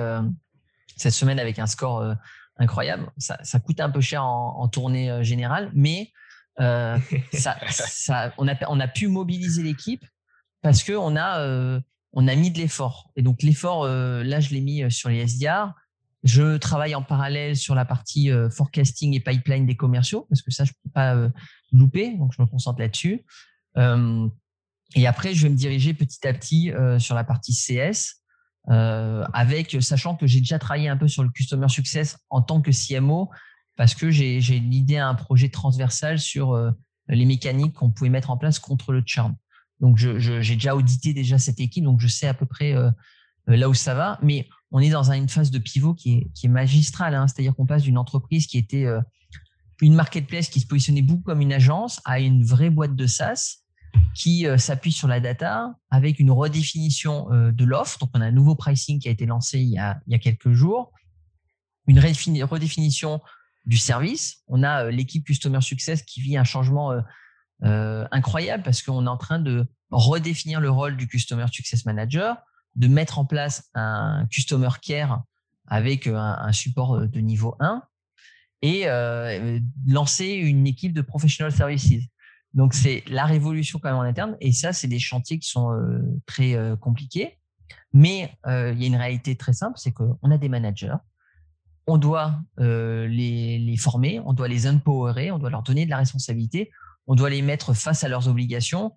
[0.96, 2.16] cette semaine avec un score
[2.58, 3.12] incroyable.
[3.18, 6.12] Ça, coûte un peu cher en, tournée générale, mais
[6.60, 10.06] ça, ça, on, a, on a pu mobiliser l'équipe
[10.62, 11.82] parce qu'on a,
[12.14, 13.12] on a mis de l'effort.
[13.16, 15.74] Et donc l'effort, là, je l'ai mis sur les SDR.
[16.24, 20.52] Je travaille en parallèle sur la partie euh, forecasting et pipeline des commerciaux parce que
[20.52, 21.30] ça, je ne peux pas euh,
[21.72, 23.24] louper, donc je me concentre là-dessus.
[23.78, 24.28] Euh,
[24.96, 28.24] et après, je vais me diriger petit à petit sur la partie CS,
[28.70, 32.72] avec sachant que j'ai déjà travaillé un peu sur le customer success en tant que
[32.72, 33.30] CMO
[33.76, 36.58] parce que j'ai l'idée à un projet transversal sur
[37.10, 39.36] les mécaniques qu'on pouvait mettre en place contre le churn.
[39.82, 42.74] Donc, j'ai déjà audité déjà cette équipe, donc je sais à peu près
[43.46, 44.20] là où ça va.
[44.24, 47.16] Mais on est dans une phase de pivot qui est, qui magistrale.
[47.16, 47.28] Hein.
[47.28, 49.02] C'est-à-dire qu'on passe d'une entreprise qui était euh,
[49.82, 53.64] une marketplace qui se positionnait beaucoup comme une agence à une vraie boîte de SaaS
[54.14, 58.00] qui euh, s'appuie sur la data avec une redéfinition euh, de l'offre.
[58.00, 60.16] Donc, on a un nouveau pricing qui a été lancé il y a, il y
[60.16, 60.92] a quelques jours,
[61.88, 63.22] une redéfinition
[63.66, 64.44] du service.
[64.48, 66.92] On a l'équipe Customer Success qui vit un changement
[67.62, 72.38] incroyable parce qu'on est en train de redéfinir le rôle du Customer Success Manager
[72.78, 75.24] de mettre en place un customer care
[75.68, 77.84] avec euh, un, support euh, de niveau 1
[78.62, 81.92] et euh, lancer une équipe de professional services.
[82.54, 85.70] Donc c'est la révolution quand même en interne et ça c'est des chantiers qui sont
[86.26, 87.38] très compliqués.
[87.94, 90.96] Mais il y a une réalité très simple, c'est qu'on a des managers,
[91.86, 95.98] on doit les, les, former, on doit les empowerer, on doit leur donner de la
[95.98, 96.72] responsabilité,
[97.06, 98.94] on doit les mettre face à leurs obligations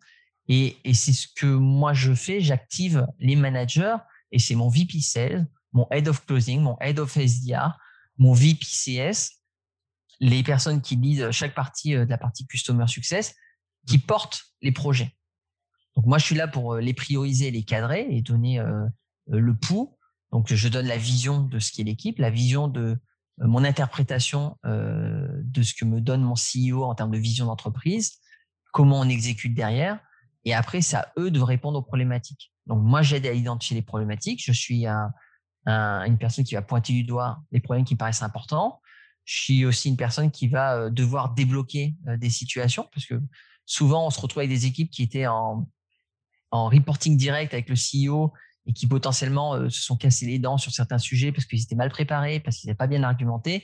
[0.48, 3.96] et, c'est ce que moi je fais, j'active les managers
[4.33, 7.79] et c'est mon VP Sales, mon Head of Closing, mon Head of SDR,
[8.18, 9.40] mon VP CS,
[10.18, 13.35] les personnes qui lisent chaque partie euh, de la partie Customer Success,
[13.87, 14.03] qui mmh.
[14.03, 15.16] portent les projets.
[15.96, 18.87] Donc moi je suis là pour euh, les prioriser, les cadrer et donner euh,
[19.29, 19.96] le pouls.
[20.33, 22.98] Donc je donne la vision de ce qu'est l'équipe, la vision de
[23.38, 28.18] mon interprétation de ce que me donne mon CEO en termes de vision d'entreprise,
[28.70, 29.98] comment on exécute derrière
[30.44, 32.53] et après, c'est à eux de répondre aux problématiques.
[32.66, 34.42] Donc, moi, j'aide à identifier les problématiques.
[34.42, 35.12] Je suis un,
[35.66, 38.81] une personne qui va pointer du doigt les problèmes qui me paraissent importants.
[39.24, 43.20] Je suis aussi une personne qui va euh, devoir débloquer euh, des situations parce que
[43.66, 45.68] souvent, on se retrouve avec des équipes qui étaient en,
[46.50, 48.33] en reporting direct avec le CEO
[48.66, 51.76] et qui potentiellement euh, se sont cassés les dents sur certains sujets parce qu'ils étaient
[51.76, 53.62] mal préparés, parce qu'ils n'avaient pas bien argumenté,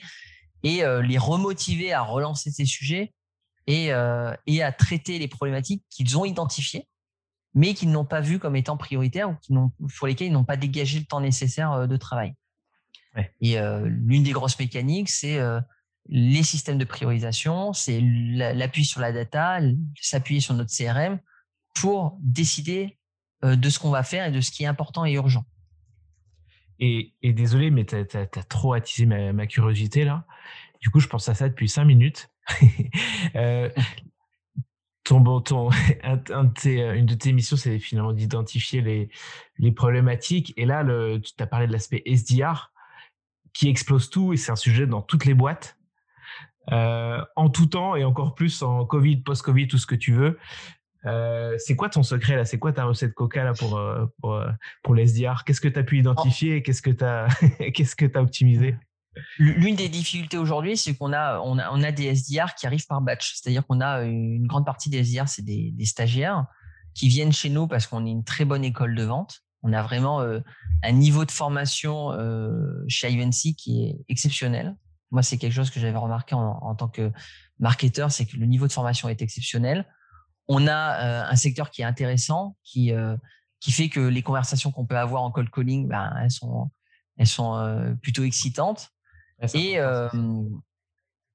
[0.62, 3.14] et les remotiver à relancer ces sujets
[3.68, 6.86] euh, et, à traiter les problématiques qu'ils ont identifiées,
[7.54, 11.00] mais qu'ils n'ont pas vues comme étant prioritaires ou pour lesquelles ils n'ont pas dégagé
[11.00, 12.34] le temps nécessaire euh, de travail.
[13.40, 15.40] Et euh, l'une des grosses mécaniques, c'est
[16.08, 19.58] les systèmes de priorisation, c'est l'appui sur la data,
[19.98, 21.18] s'appuyer sur notre CRM
[21.74, 22.98] pour décider
[23.42, 25.46] de ce qu'on va faire et de ce qui est important et urgent.
[26.78, 30.26] Et, désolé, mais tu as, trop attisé ma, ma, curiosité là.
[30.80, 32.30] Du coup, je pense à ça depuis cinq minutes.
[33.34, 33.68] Euh,
[35.04, 35.68] ton, bon, ton,
[36.02, 39.10] un, une de tes missions, c'est finalement d'identifier les,
[39.58, 40.54] les problématiques.
[40.56, 42.72] Et là, le, tu as parlé de l'aspect SDR
[43.52, 45.76] qui explose tout et c'est un sujet dans toutes les boîtes.
[46.72, 50.38] Euh, en tout temps et encore plus en Covid, post-Covid, tout ce que tu veux.
[51.04, 52.44] Euh, c'est quoi ton secret là?
[52.44, 54.42] C'est quoi ta recette Coca là pour, euh, pour,
[54.82, 57.28] pour les SDR Qu'est-ce que tu as pu identifier qu'est-ce que tu as,
[57.74, 58.74] qu'est-ce que as optimisé?
[59.38, 62.86] L'une des difficultés aujourd'hui, c'est qu'on a, on a, on a des SDR qui arrivent
[62.86, 63.34] par batch.
[63.34, 66.46] C'est-à-dire qu'on a une grande partie des SDR, c'est des, stagiaires
[66.94, 69.42] qui viennent chez nous parce qu'on est une très bonne école de vente.
[69.62, 70.40] On a vraiment euh,
[70.82, 74.76] un niveau de formation euh, chez Ivancy qui est exceptionnel.
[75.10, 77.12] Moi, c'est quelque chose que j'avais remarqué en, en, tant que
[77.58, 79.86] marketeur, c'est que le niveau de formation est exceptionnel.
[80.48, 82.92] On a euh, un secteur qui est intéressant, qui,
[83.60, 86.70] qui fait que les conversations qu'on peut avoir en cold calling, ben, elles sont,
[87.16, 88.90] elles sont plutôt excitantes.
[89.54, 90.08] Et, euh,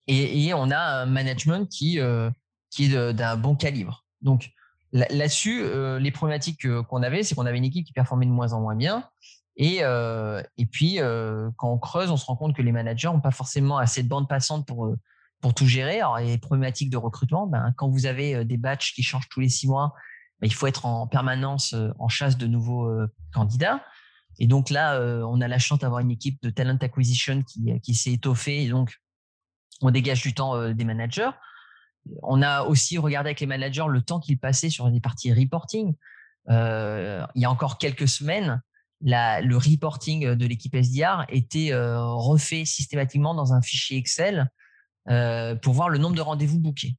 [0.07, 2.29] et, et, on a un management qui, euh,
[2.69, 4.05] qui est d'un bon calibre.
[4.21, 4.49] Donc
[4.91, 8.53] là-dessus, euh, les problématiques qu'on avait, c'est qu'on avait une équipe qui performait de moins
[8.53, 9.07] en moins bien.
[9.57, 9.81] Et,
[10.57, 10.97] et puis,
[11.57, 14.07] quand on creuse, on se rend compte que les managers n'ont pas forcément assez de
[14.07, 14.95] bande passante pour,
[15.39, 15.97] pour tout gérer.
[15.97, 19.49] Alors, les problématiques de recrutement, ben, quand vous avez des batchs qui changent tous les
[19.49, 19.93] six mois,
[20.39, 22.89] ben, il faut être en permanence en chasse de nouveaux
[23.33, 23.83] candidats.
[24.39, 27.79] Et donc là, euh, on a la chance d'avoir une équipe de talent acquisition qui,
[27.81, 28.63] qui s'est étoffée.
[28.63, 28.97] Et donc,
[29.81, 31.29] on dégage du temps euh, des managers.
[32.23, 35.93] On a aussi regardé avec les managers le temps qu'ils passaient sur des parties reporting.
[36.49, 38.61] Euh, il y a encore quelques semaines,
[39.01, 44.49] la, le reporting de l'équipe SDR était refait systématiquement dans un fichier Excel
[45.05, 46.95] pour voir le nombre de rendez-vous bookés.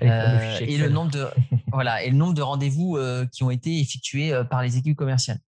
[0.00, 1.28] et le nombre de
[1.72, 2.98] voilà et le nombre de rendez-vous
[3.32, 5.38] qui ont été effectués par les équipes commerciales.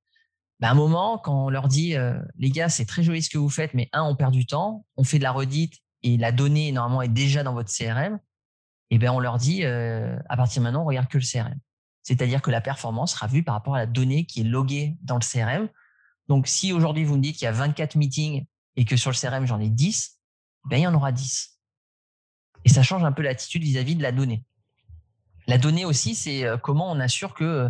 [0.60, 3.28] Ben, à un moment, quand on leur dit, euh, les gars, c'est très joli ce
[3.28, 6.16] que vous faites, mais un, on perd du temps, on fait de la redite et
[6.16, 8.18] la donnée, normalement, est déjà dans votre CRM,
[8.90, 11.58] et ben on leur dit, euh, à partir de maintenant, on regarde que le CRM.
[12.02, 15.16] C'est-à-dire que la performance sera vue par rapport à la donnée qui est loguée dans
[15.16, 15.68] le CRM.
[16.28, 19.16] Donc, si aujourd'hui, vous me dites qu'il y a 24 meetings et que sur le
[19.16, 20.20] CRM, j'en ai 10,
[20.66, 21.58] ben, il y en aura 10.
[22.64, 24.44] Et ça change un peu l'attitude vis-à-vis de la donnée.
[25.48, 27.68] La donnée aussi, c'est euh, comment on assure que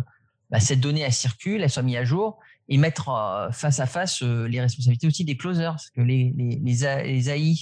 [0.49, 3.85] bah, cette donnée, elle circule, elle soit mise à jour et mettre euh, face à
[3.85, 5.71] face euh, les responsabilités aussi des closers.
[5.71, 7.55] Parce que les, les, les, AI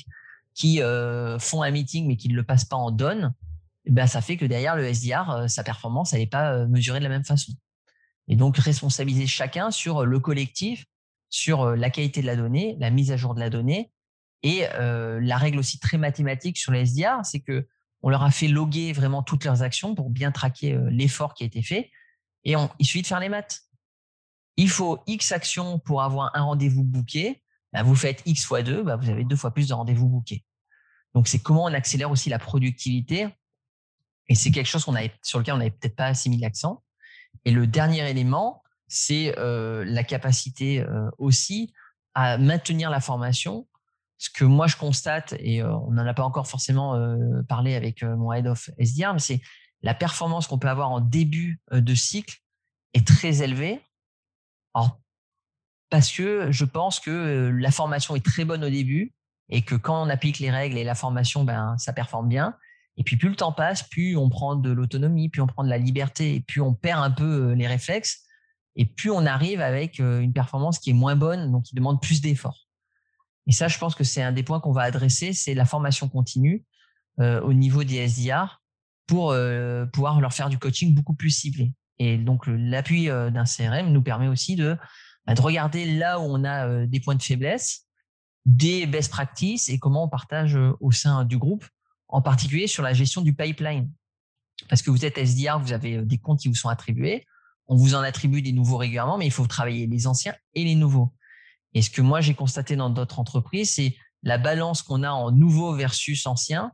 [0.53, 3.33] qui euh, font un meeting mais qui ne le passent pas en donne,
[3.85, 7.09] eh ben, ça fait que derrière le SDR, sa performance, n'est pas mesurée de la
[7.09, 7.53] même façon.
[8.27, 10.85] Et donc, responsabiliser chacun sur le collectif,
[11.29, 13.91] sur la qualité de la donnée, la mise à jour de la donnée.
[14.41, 17.67] Et la règle aussi très mathématique sur le SDR, c'est que
[18.01, 21.45] on leur a fait loguer vraiment toutes leurs actions pour bien traquer l'effort qui a
[21.45, 21.91] été fait.
[22.43, 23.64] Et il suffit de faire les maths
[24.57, 27.41] il faut X actions pour avoir un rendez-vous booké.
[27.73, 30.45] Bah, vous faites X fois 2, bah, vous avez deux fois plus de rendez-vous bookés.
[31.13, 33.27] Donc, c'est comment on accélère aussi la productivité.
[34.27, 36.83] Et c'est quelque chose qu'on avait, sur lequel on n'avait peut-être pas assez mis l'accent.
[37.43, 41.73] Et le dernier élément, c'est euh, la capacité euh, aussi
[42.13, 43.67] à maintenir la formation.
[44.17, 46.97] Ce que moi, je constate, et euh, on n'en a pas encore forcément
[47.49, 49.41] parlé avec mon head of SDR, mais c'est
[49.81, 52.37] la performance qu'on peut avoir en début de cycle
[52.93, 53.81] est très élevée
[55.89, 59.13] parce que je pense que la formation est très bonne au début
[59.49, 62.55] et que quand on applique les règles et la formation, ben, ça performe bien.
[62.97, 65.69] Et puis plus le temps passe, plus on prend de l'autonomie, plus on prend de
[65.69, 68.23] la liberté, et plus on perd un peu les réflexes,
[68.75, 72.21] et plus on arrive avec une performance qui est moins bonne, donc qui demande plus
[72.21, 72.67] d'efforts.
[73.47, 76.09] Et ça, je pense que c'est un des points qu'on va adresser, c'est la formation
[76.09, 76.65] continue
[77.19, 78.61] au niveau des SDR
[79.07, 79.35] pour
[79.93, 81.73] pouvoir leur faire du coaching beaucoup plus ciblé.
[81.99, 84.77] Et donc, l'appui euh, d'un CRM nous permet aussi de,
[85.25, 87.87] bah, de regarder là où on a euh, des points de faiblesse,
[88.45, 91.65] des best practices et comment on partage euh, au sein du groupe,
[92.07, 93.89] en particulier sur la gestion du pipeline.
[94.69, 97.25] Parce que vous êtes SDR, vous avez des comptes qui vous sont attribués,
[97.67, 100.75] on vous en attribue des nouveaux régulièrement, mais il faut travailler les anciens et les
[100.75, 101.13] nouveaux.
[101.73, 105.31] Et ce que moi j'ai constaté dans d'autres entreprises, c'est la balance qu'on a en
[105.31, 106.71] nouveau versus ancien.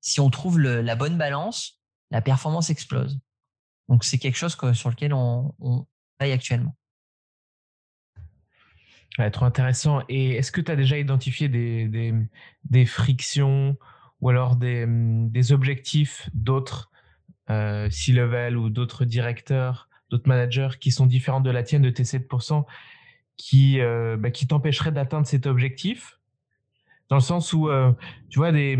[0.00, 1.80] Si on trouve la bonne balance,
[2.10, 3.18] la performance explose.
[3.88, 5.54] Donc c'est quelque chose sur lequel on,
[6.18, 6.76] travaille actuellement.
[9.32, 10.02] trop intéressant.
[10.08, 11.88] Et est-ce que tu as déjà identifié des,
[12.64, 13.76] des, frictions
[14.20, 16.90] ou alors des, des objectifs d'autres
[17.50, 22.04] euh, C-level ou d'autres directeurs, d'autres managers qui sont différents de la tienne, de tes
[22.04, 22.64] 7%,
[23.36, 26.18] qui, euh, bah, qui t'empêcheraient d'atteindre cet objectif?
[27.12, 27.92] Dans le sens où, euh,
[28.30, 28.78] tu vois, des,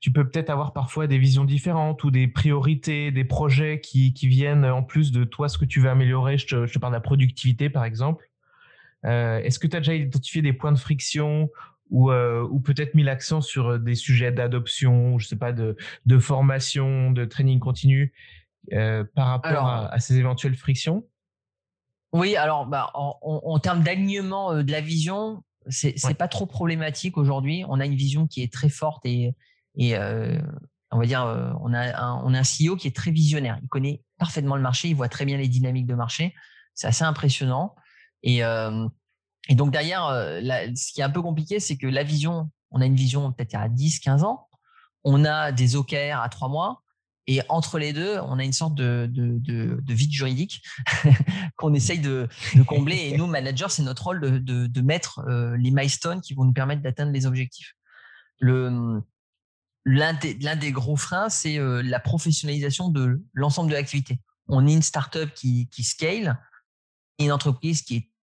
[0.00, 4.28] tu peux peut-être avoir parfois des visions différentes ou des priorités, des projets qui, qui
[4.28, 6.36] viennent en plus de toi, ce que tu veux améliorer.
[6.36, 8.30] Je te, je te parle de la productivité, par exemple.
[9.06, 11.48] Euh, Est-ce que tu as déjà identifié des points de friction
[11.88, 15.74] ou, euh, ou peut-être mis l'accent sur des sujets d'adoption, je sais pas, de,
[16.04, 18.12] de formation, de training continu
[19.14, 21.06] par rapport à, ces éventuelles frictions?
[22.12, 27.64] Oui, alors bah, en, termes d'alignement de la vision, c'est n'est pas trop problématique aujourd'hui.
[27.68, 29.34] On a une vision qui est très forte et,
[29.76, 29.96] et
[30.90, 31.22] on va dire,
[31.60, 33.58] on a, un, on a un CEO qui est très visionnaire.
[33.62, 36.34] Il connaît parfaitement le marché, il voit très bien les dynamiques de marché.
[36.74, 37.74] C'est assez impressionnant.
[38.22, 42.80] Et, et donc derrière, ce qui est un peu compliqué, c'est que la vision, on
[42.80, 44.48] a une vision peut-être à 10, 15 ans.
[45.04, 46.82] On a des OKR à 3 mois.
[47.32, 50.64] Et entre les deux, on a une sorte de, de, de, vide juridique
[51.56, 52.28] qu'on essaye de,
[52.66, 52.96] combler.
[52.96, 55.22] Et nous, managers, c'est notre rôle de, mettre
[55.56, 57.74] les milestones qui vont nous permettre d'atteindre les objectifs.
[58.40, 59.04] L'un
[60.14, 64.18] des, gros freins, c'est la professionnalisation de l'ensemble de l'activité.
[64.48, 66.36] On est une startup qui, qui scale,
[67.20, 67.84] une entreprise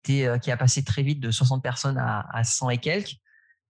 [0.09, 3.15] euh, qui a passé très vite de 60 personnes à, à 100 et quelques,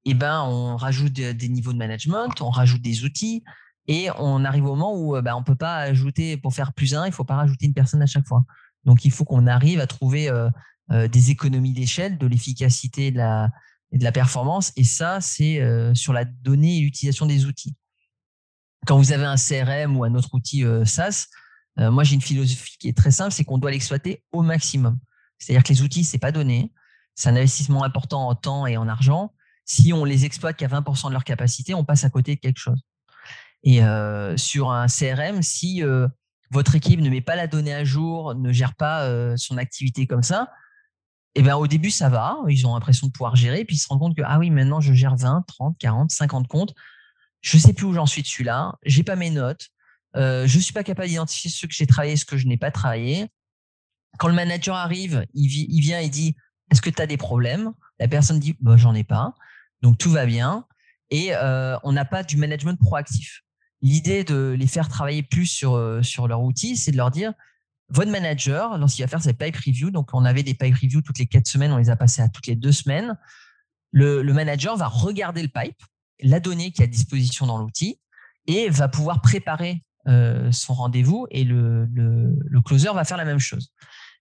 [0.06, 3.44] eh ben, on rajoute des, niveaux de management, on rajoute des outils,
[3.88, 6.94] et on arrive au moment où euh, ben, on peut pas ajouter, pour faire plus
[6.94, 8.44] un, il faut pas rajouter une personne à chaque fois.
[8.84, 10.50] Donc, il faut qu'on arrive à trouver euh,
[11.08, 13.50] des économies d'échelle, de l'efficacité de la,
[13.92, 14.72] et de la performance.
[14.76, 15.62] Et ça, c'est
[15.94, 17.76] sur la donnée et l'utilisation des outils.
[18.88, 21.28] Quand vous avez un CRM ou un autre outil SaaS,
[21.78, 24.98] moi, j'ai une philosophie qui est très simple, c'est qu'on doit l'exploiter au maximum.
[25.38, 26.74] C'est-à-dire que les outils, c'est pas donné.
[27.16, 29.34] C'est un investissement important en temps et en argent.
[29.66, 32.60] Si on les exploite qu'à 20% de leur capacité, on passe à côté de quelque
[32.60, 32.82] chose.
[33.64, 36.08] Et euh, sur un CRM, si euh,
[36.50, 40.08] votre équipe ne met pas la donnée à jour, ne gère pas euh, son activité
[40.08, 40.52] comme ça,
[41.36, 42.38] eh ben, au début, ça va.
[42.50, 43.64] Ils ont l'impression de pouvoir gérer.
[43.64, 46.48] Puis ils se rendent compte que, ah oui, maintenant, je gère 20, 30, 40, 50
[46.48, 46.74] comptes.
[47.42, 48.76] Je sais plus où j'en suis de celui-là.
[48.84, 49.70] J'ai pas mes notes.
[50.16, 53.30] Je suis pas capable d'identifier ce que j'ai travaillé, ce que je n'ai pas travaillé
[54.18, 56.36] quand le manager arrive, il, vient et dit
[56.70, 57.74] Est-ce que tu as des problèmes?
[58.00, 59.34] La personne dit bah, J'en ai pas.
[59.82, 60.66] Donc tout va bien.
[61.10, 61.34] Et
[61.84, 63.42] on n'a pas du management proactif.
[63.82, 67.34] L'idée de les faire travailler plus sur, euh, sur leur outil, c'est de leur dire
[67.90, 71.20] Votre manager, lorsqu'il va faire ses pipe reviews, donc on avait des pipe reviews toutes
[71.20, 73.18] les quatre semaines, on les a passées à toutes les deux semaines.
[73.92, 75.82] Le, manager va regarder le pipe,
[76.22, 78.00] la donnée qui est à disposition dans l'outil,
[78.48, 83.40] et va pouvoir préparer euh, son rendez-vous et le, le, closer va faire la même
[83.40, 83.72] chose.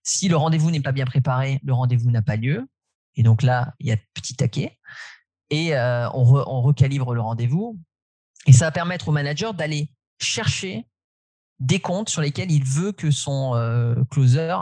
[0.03, 2.67] Si le rendez-vous n'est pas bien préparé, le rendez-vous n'a pas lieu.
[3.15, 4.77] Et donc là, il y a petit taquet.
[5.49, 7.79] Et euh, on, recalibre le rendez-vous.
[8.47, 10.87] Et ça va permettre au manager d'aller chercher
[11.59, 14.55] des comptes sur lesquels il veut que son euh, closer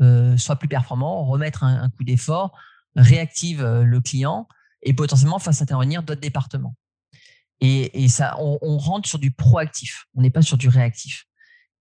[0.00, 2.58] euh, soit plus performant, remettre un, coup d'effort,
[2.96, 4.48] réactive le client
[4.82, 6.74] et potentiellement fasse intervenir d'autres départements.
[7.60, 11.26] Et, ça, on, rentre sur du proactif, on n'est pas sur du réactif.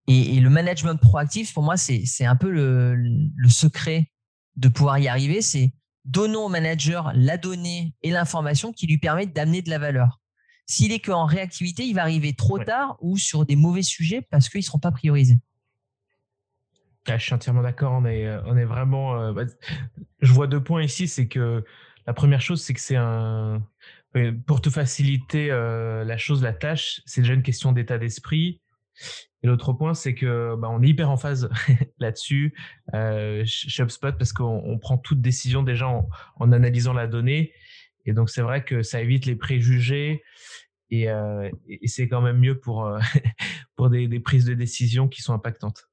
[0.08, 4.12] Et, le management proactif, pour moi, c'est un peu le, secret
[4.58, 5.42] de pouvoir y arriver.
[5.42, 5.74] C'est
[6.04, 10.19] donnons au manager la donnée et l'information qui lui permettent d'amener de la valeur.
[10.70, 14.50] S'il est qu'en réactivité, il va arriver trop tard ou sur des mauvais sujets parce
[14.50, 15.40] qu'ils ne seront pas priorisés.
[17.08, 17.92] je suis entièrement d'accord.
[17.94, 19.20] On est, on est vraiment.
[19.20, 19.46] Euh, bah,
[20.22, 21.08] je vois deux points ici.
[21.08, 21.66] C'est que
[22.06, 23.64] la première chose, c'est que c'est un.
[24.46, 28.62] Pour te faciliter euh, la chose, la tâche, c'est déjà une question d'état d'esprit
[29.42, 31.50] et l'autre point, c'est que bah, on est hyper en phase
[32.00, 32.54] là-dessus
[32.94, 37.54] euh, chez HubSpot parce qu'on prend toute décision déjà en, analysant la donnée.
[38.10, 40.24] Et donc, c'est vrai que ça évite les préjugés
[40.90, 41.48] et, euh,
[41.86, 43.00] c'est quand même mieux pour, euh,
[43.76, 45.86] pour des, prises de décision qui sont impactantes.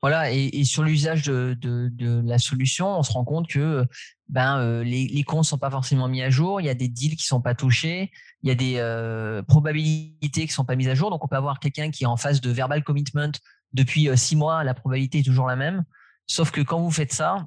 [0.00, 3.86] Voilà, et, sur l'usage de, la solution, on se rend compte que
[4.28, 6.88] ben, euh, les, les comptes sont pas forcément mis à jour, il y a des
[6.88, 8.10] deals qui sont pas touchés,
[8.42, 11.10] il y a des probabilités qui sont pas mises à jour.
[11.10, 13.30] Donc, on peut avoir quelqu'un qui est en phase de verbal commitment
[13.72, 15.84] depuis six mois, la probabilité est toujours la même.
[16.26, 17.46] Sauf que quand vous faites ça,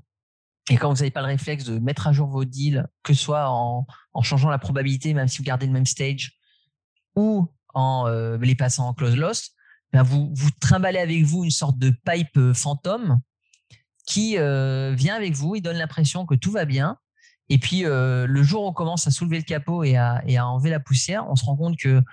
[0.69, 3.21] et quand vous n'avez pas le réflexe de mettre à jour vos deals, que ce
[3.21, 3.85] soit en,
[4.21, 6.39] changeant la probabilité, même si vous gardez le même stage,
[7.15, 8.07] ou en
[8.41, 9.55] les passant en close loss,
[9.95, 13.21] ben, vous, vous trimballez avec vous une sorte de pipe euh, fantôme
[14.05, 16.97] qui euh, vient avec vous, il donne l'impression que tout va bien.
[17.47, 20.35] Et puis, euh, le jour où on commence à soulever le capot et à, et
[20.35, 22.03] à enlever la poussière, on se rend compte que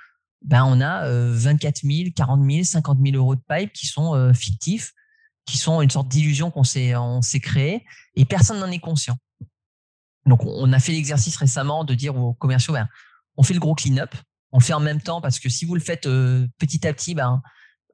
[0.42, 4.92] ben, on a 24 000, 40 000, 50 000 euros de pipe qui sont fictifs,
[5.46, 6.94] qui sont une sorte d'illusion qu'on s'est,
[7.40, 7.84] créée
[8.14, 9.16] et personne n'en est conscient.
[10.26, 12.88] Donc, on a fait l'exercice récemment de dire aux commerciaux, ben,
[13.36, 14.14] on fait le gros clean-up,
[14.52, 17.14] on le fait en même temps parce que si vous le faites petit à petit,
[17.14, 17.42] ben,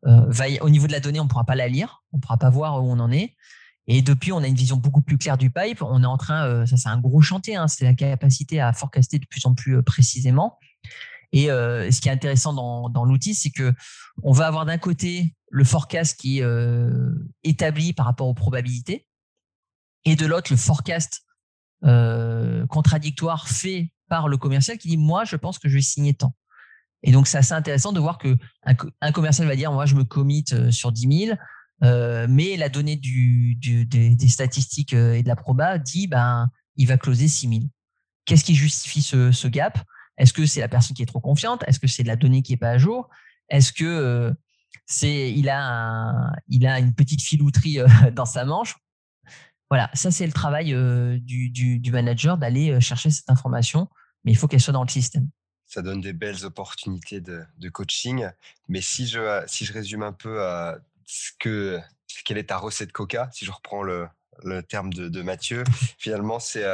[0.07, 2.37] euh, au niveau de la donnée, on ne pourra pas la lire, on ne pourra
[2.37, 3.35] pas voir où on en est.
[3.87, 5.83] Et depuis, on a une vision beaucoup plus claire du pipe.
[5.83, 8.73] On est en train, euh, ça c'est un gros chantier, hein, c'est la capacité à
[8.73, 10.59] forecaster de plus en plus euh, précisément.
[11.33, 13.75] Et ce qui est intéressant dans, l'outil, c'est que
[14.23, 16.47] on va avoir d'un côté le forecast qui est
[17.43, 19.07] établi par rapport aux probabilités,
[20.05, 21.23] et de l'autre le forecast
[22.69, 26.35] contradictoire fait par le commercial qui dit moi je pense que je vais signer tant.
[27.03, 30.05] Et donc, c'est assez intéressant de voir que un, commercial va dire, moi, je me
[30.05, 31.39] commit sur 10 000,
[32.29, 37.29] mais la donnée du, des, statistiques et de la proba dit, ben, il va closer
[37.29, 37.61] 6 000.
[38.25, 39.79] Qu'est-ce qui justifie ce, gap?
[40.17, 41.63] Est-ce que c'est la personne qui est trop confiante?
[41.67, 43.09] Est-ce que c'est la donnée qui est pas à jour?
[43.49, 44.35] Est-ce que
[44.87, 47.79] c'est il a il a une petite filouterie
[48.13, 48.77] dans sa manche
[49.71, 50.73] voilà, ça c'est le travail
[51.21, 53.89] du, du, manager d'aller chercher cette information,
[54.25, 55.29] mais il faut qu'elle soit dans le système.
[55.67, 58.31] Ça donne des belles opportunités de, de coaching.
[58.69, 60.41] Mais si je, si je résume un peu
[61.05, 61.79] ce que,
[62.25, 64.09] quelle est ta recette Coca, si je reprends le,
[64.43, 65.65] le terme de, de Mathieu,
[65.99, 66.65] finalement, c'est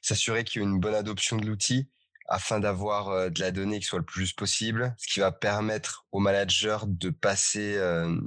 [0.00, 1.88] s'assurer qu'il y ait une bonne adoption de l'outil
[2.28, 6.18] afin d'avoir de la donnée qui soit le plus possible, ce qui va permettre au
[6.18, 7.78] manager de passer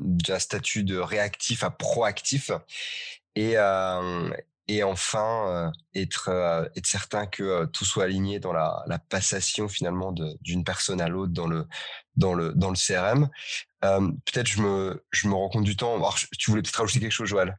[0.02, 2.52] d'un statut de réactif à proactif
[3.36, 3.56] et,
[4.68, 6.30] et enfin être,
[6.76, 11.34] être certain que tout soit aligné dans la, la passation finalement d'une personne à l'autre
[11.34, 11.68] dans le,
[12.16, 13.30] dans, le, dans le CRM.
[13.82, 16.00] peut-être je me, je me rends compte du temps.
[16.38, 17.58] Tu voulais peut-être rajouter quelque chose, Joël?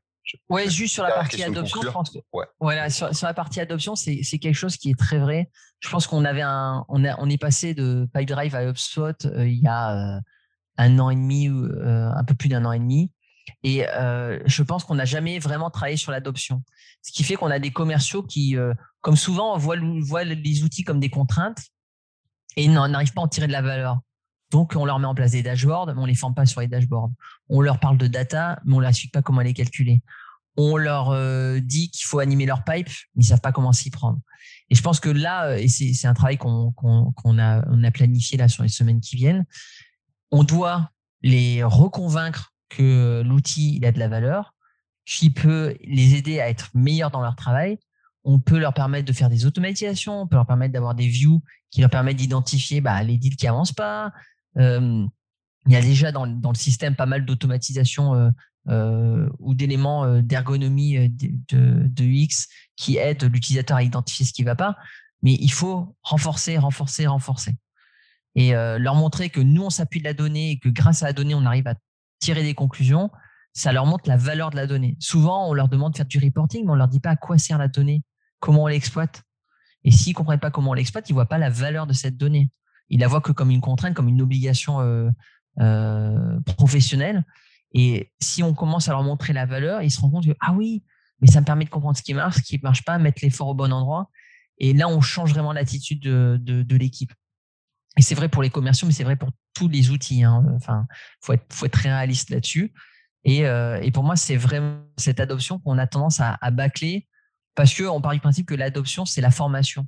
[0.49, 2.47] Ouais, juste sur la partie adoption, je pense que ouais.
[2.61, 5.51] voilà, sur, sur, la partie adoption, c'est quelque chose qui est très vrai.
[5.81, 9.61] Je pense qu'on avait un, on, a, on est passé de PipeDrive à HubSpot il
[9.61, 10.21] y a
[10.81, 13.13] un an et demi, euh, un peu plus d'un an et demi.
[13.63, 16.63] Et euh, je pense qu'on n'a jamais vraiment travaillé sur l'adoption.
[17.03, 20.85] Ce qui fait qu'on a des commerciaux qui, euh, comme souvent, voient, voient, les outils
[20.85, 21.61] comme des contraintes
[22.57, 23.99] et n'arrivent pas à en tirer de la valeur.
[24.51, 26.67] Donc, on leur met en place des dashboards, mais on les forme pas sur les
[26.67, 27.11] dashboards.
[27.49, 30.03] On leur parle de data, mais on ne leur explique pas comment les calculer.
[30.63, 33.89] On leur euh, dit qu'il faut animer leur pipe, mais ils savent pas comment s'y
[33.89, 34.19] prendre.
[34.69, 36.75] Et je pense que là, et c'est un travail qu'on
[37.39, 39.47] a, planifié là sur les semaines qui viennent,
[40.31, 40.91] on doit
[41.23, 44.55] les reconvaincre que l'outil il a de la valeur,
[45.07, 47.79] qui peut les aider à être meilleurs dans leur travail.
[48.23, 51.43] On peut leur permettre de faire des automatisations, on peut leur permettre d'avoir des views
[51.71, 54.13] qui leur permettent d'identifier bah, les deals qui avancent pas.
[54.59, 55.07] Euh,
[55.67, 58.31] il y a déjà dans, le système pas mal d'automatisation euh, euh,
[58.71, 64.43] ou d'éléments euh, d'ergonomie de, de, de, UX qui aident l'utilisateur à identifier ce qui
[64.43, 64.77] ne va pas.
[65.23, 67.57] Mais il faut renforcer, renforcer, renforcer.
[68.37, 71.13] Et leur montrer que nous, on s'appuie de la donnée et que grâce à la
[71.13, 71.75] donnée, on arrive à
[72.21, 73.11] tirer des conclusions,
[73.53, 74.97] ça leur montre la valeur de la donnée.
[75.01, 77.39] Souvent, on leur demande de faire du reporting, mais on leur dit pas à quoi
[77.39, 78.03] sert la donnée,
[78.39, 79.23] comment on l'exploite.
[79.85, 82.51] Et s'ils comprennent pas comment on l'exploite, ils voient pas la valeur de cette donnée.
[82.91, 85.11] Ils la voient que comme une contrainte, comme une obligation euh,
[85.61, 87.25] euh, professionnelle.
[87.73, 90.53] Et si on commence à leur montrer la valeur, ils se rendent compte que ah
[90.53, 90.83] oui,
[91.21, 93.49] mais ça me permet de comprendre ce qui marche, ce qui marche pas, mettre l'effort
[93.49, 94.11] au bon endroit.
[94.59, 97.13] Et là, on change vraiment l'attitude de, de l'équipe.
[97.97, 100.23] Et c'est vrai pour les commerciaux, mais c'est vrai pour tous les outils.
[100.23, 100.45] Hein.
[100.55, 100.87] Enfin,
[101.21, 102.73] faut être, faut être réaliste là-dessus.
[103.25, 107.07] Et, euh, et, pour moi, c'est vraiment cette adoption qu'on a tendance à, à bâcler
[107.55, 109.87] parce qu'on part du principe que l'adoption, c'est la formation.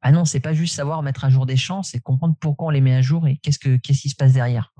[0.00, 2.70] Ah non, c'est pas juste savoir mettre à jour des champs, c'est comprendre pourquoi on
[2.70, 4.72] les met à jour et qu'est-ce, que, qu'est-ce qui se passe derrière.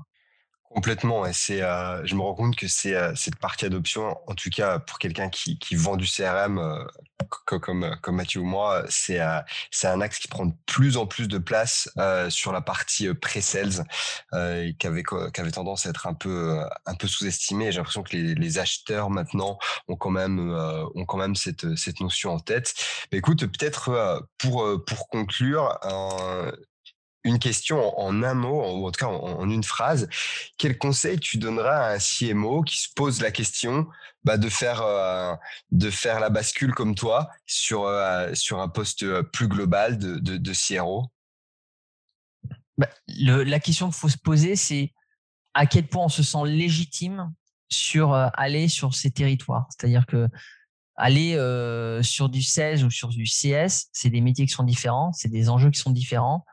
[0.75, 1.27] Complètement.
[1.27, 4.49] Et c'est, euh, je me rends compte que c'est euh, cette partie adoption, en tout
[4.49, 6.83] cas pour quelqu'un qui, qui vend du CRM euh,
[7.45, 9.21] comme, comme Mathieu ou moi, c'est,
[9.71, 11.89] c'est un axe qui prend de plus en plus de place
[12.29, 13.87] sur la partie pré-sales,
[14.33, 17.71] qui avait, qui avait tendance à être un peu, un peu sous-estimé.
[17.71, 19.59] J'ai l'impression que les, les, acheteurs maintenant
[19.89, 20.51] ont quand même,
[20.95, 22.75] ont quand même cette, cette notion en tête.
[23.13, 25.79] Mais écoute, peut-être pour, pour conclure,
[27.25, 30.09] une question en un mot, ou en tout cas en, une phrase,
[30.59, 33.87] quel conseil tu donneras à un CMO qui se pose la question
[34.25, 35.35] bah, de faire euh,
[35.71, 40.19] de faire la bascule comme toi sur euh, sur un poste euh, plus global de,
[40.19, 41.07] de, de CRO
[42.77, 44.93] bah, La question qu'il faut se poser, c'est
[45.55, 47.33] à quel point on se sent légitime
[47.69, 49.67] sur aller sur ces territoires.
[49.71, 50.29] C'est-à-dire que
[50.95, 51.33] aller
[52.03, 55.49] sur du 16 ou sur du CS, c'est des métiers qui sont différents, c'est des
[55.49, 56.45] enjeux qui sont différents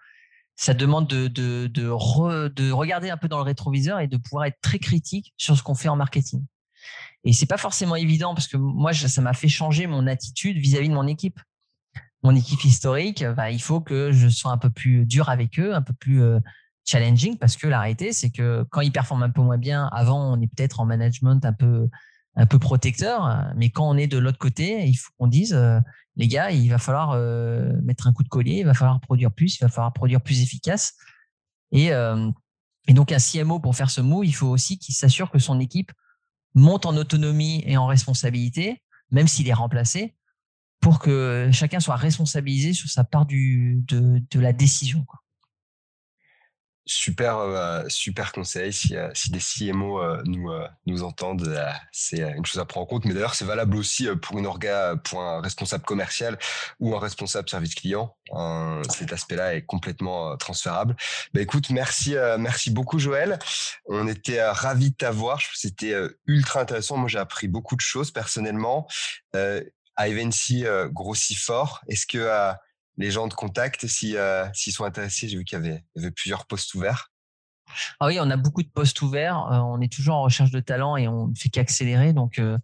[0.60, 4.44] ça demande de, de, de, de, regarder un peu dans le rétroviseur et de pouvoir
[4.44, 6.46] être très critique sur ce qu'on fait en marketing.
[7.24, 10.90] Et c'est pas forcément évident parce que moi, ça m'a fait changer mon attitude vis-à-vis
[10.90, 11.40] de mon équipe.
[12.24, 15.74] Mon équipe historique, bah, il faut que je sois un peu plus dur avec eux,
[15.74, 16.40] un peu plus euh,
[16.84, 20.34] challenging parce que la réalité, c'est que quand ils performent un peu moins bien, avant,
[20.34, 21.88] on est peut-être en management un peu,
[22.36, 25.80] un peu protecteur, mais quand on est de l'autre côté, il faut qu'on dise, euh,
[26.16, 29.32] les gars, il va falloir euh, mettre un coup de collier, il va falloir produire
[29.32, 30.96] plus, il va falloir produire plus efficace.
[31.72, 32.30] Et, euh,
[32.88, 35.92] donc, un CMO, pour faire ce mot, il faut aussi qu'il s'assure que son équipe
[36.56, 40.16] monte en autonomie et en responsabilité, même s'il est remplacé,
[40.80, 45.06] pour que chacun soit responsabilisé sur sa part de, la décision.
[46.90, 48.74] Super, euh, super conseil.
[48.74, 50.50] Si, euh, si des CMO euh, nous,
[50.88, 51.56] nous entendent,
[51.92, 53.06] c'est une chose à prendre en compte.
[53.06, 56.40] Mais d'ailleurs, c'est valable aussi pour une orga, pour un responsable commercial
[56.80, 58.18] ou un responsable service client.
[58.90, 60.96] cet aspect-là est complètement transférable.
[61.32, 63.38] Bah, écoute, merci, merci beaucoup, Joël.
[63.86, 65.40] On était ravis de t'avoir.
[65.54, 65.94] C'était
[66.26, 66.98] ultra intéressant.
[66.98, 68.88] Moi, j'ai appris beaucoup de choses personnellement.
[69.36, 69.62] Euh,
[70.00, 71.82] Ivancy grossit fort.
[71.88, 72.54] Est-ce que
[73.00, 76.46] les gens te contactent si, euh, s'ils sont intéressés J'ai vu qu'il y avait, plusieurs
[76.46, 77.12] postes ouverts.
[78.00, 79.48] Ah oui, on a beaucoup de postes ouverts.
[79.52, 82.14] Euh, on est toujours en recherche de talent et on ne fait qu'accélérer.
[82.14, 82.58] Donc, euh,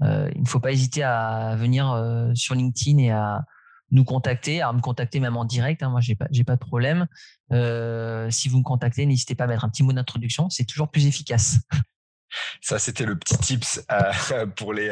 [0.00, 1.86] il ne faut pas hésiter à venir
[2.34, 3.44] sur LinkedIn et à
[3.90, 5.82] nous contacter, à me contacter même en direct.
[5.82, 5.90] Hein.
[5.90, 7.06] Moi, j'ai pas, j'ai pas de problème.
[7.50, 10.48] si vous me contactez, n'hésitez pas à mettre un petit mot d'introduction.
[10.48, 11.58] C'est toujours plus efficace.
[12.62, 13.84] Ça, c'était le petit tips
[14.56, 14.88] pour les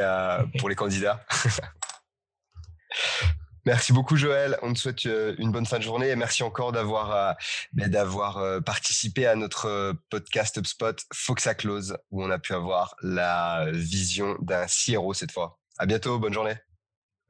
[0.59, 1.25] pour les candidats.
[3.69, 6.73] Merci beaucoup Joël, on te souhaite euh, une bonne fin de journée et merci encore
[6.73, 7.33] d'avoir euh,
[7.75, 13.67] d'avoir euh, participé à notre podcast HubSpot Foxa Close où on a pu avoir la
[13.71, 15.59] vision d'un CRO cette fois.
[15.77, 16.55] À bientôt, bonne journée.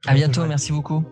[0.07, 1.03] À bientôt, merci beaucoup.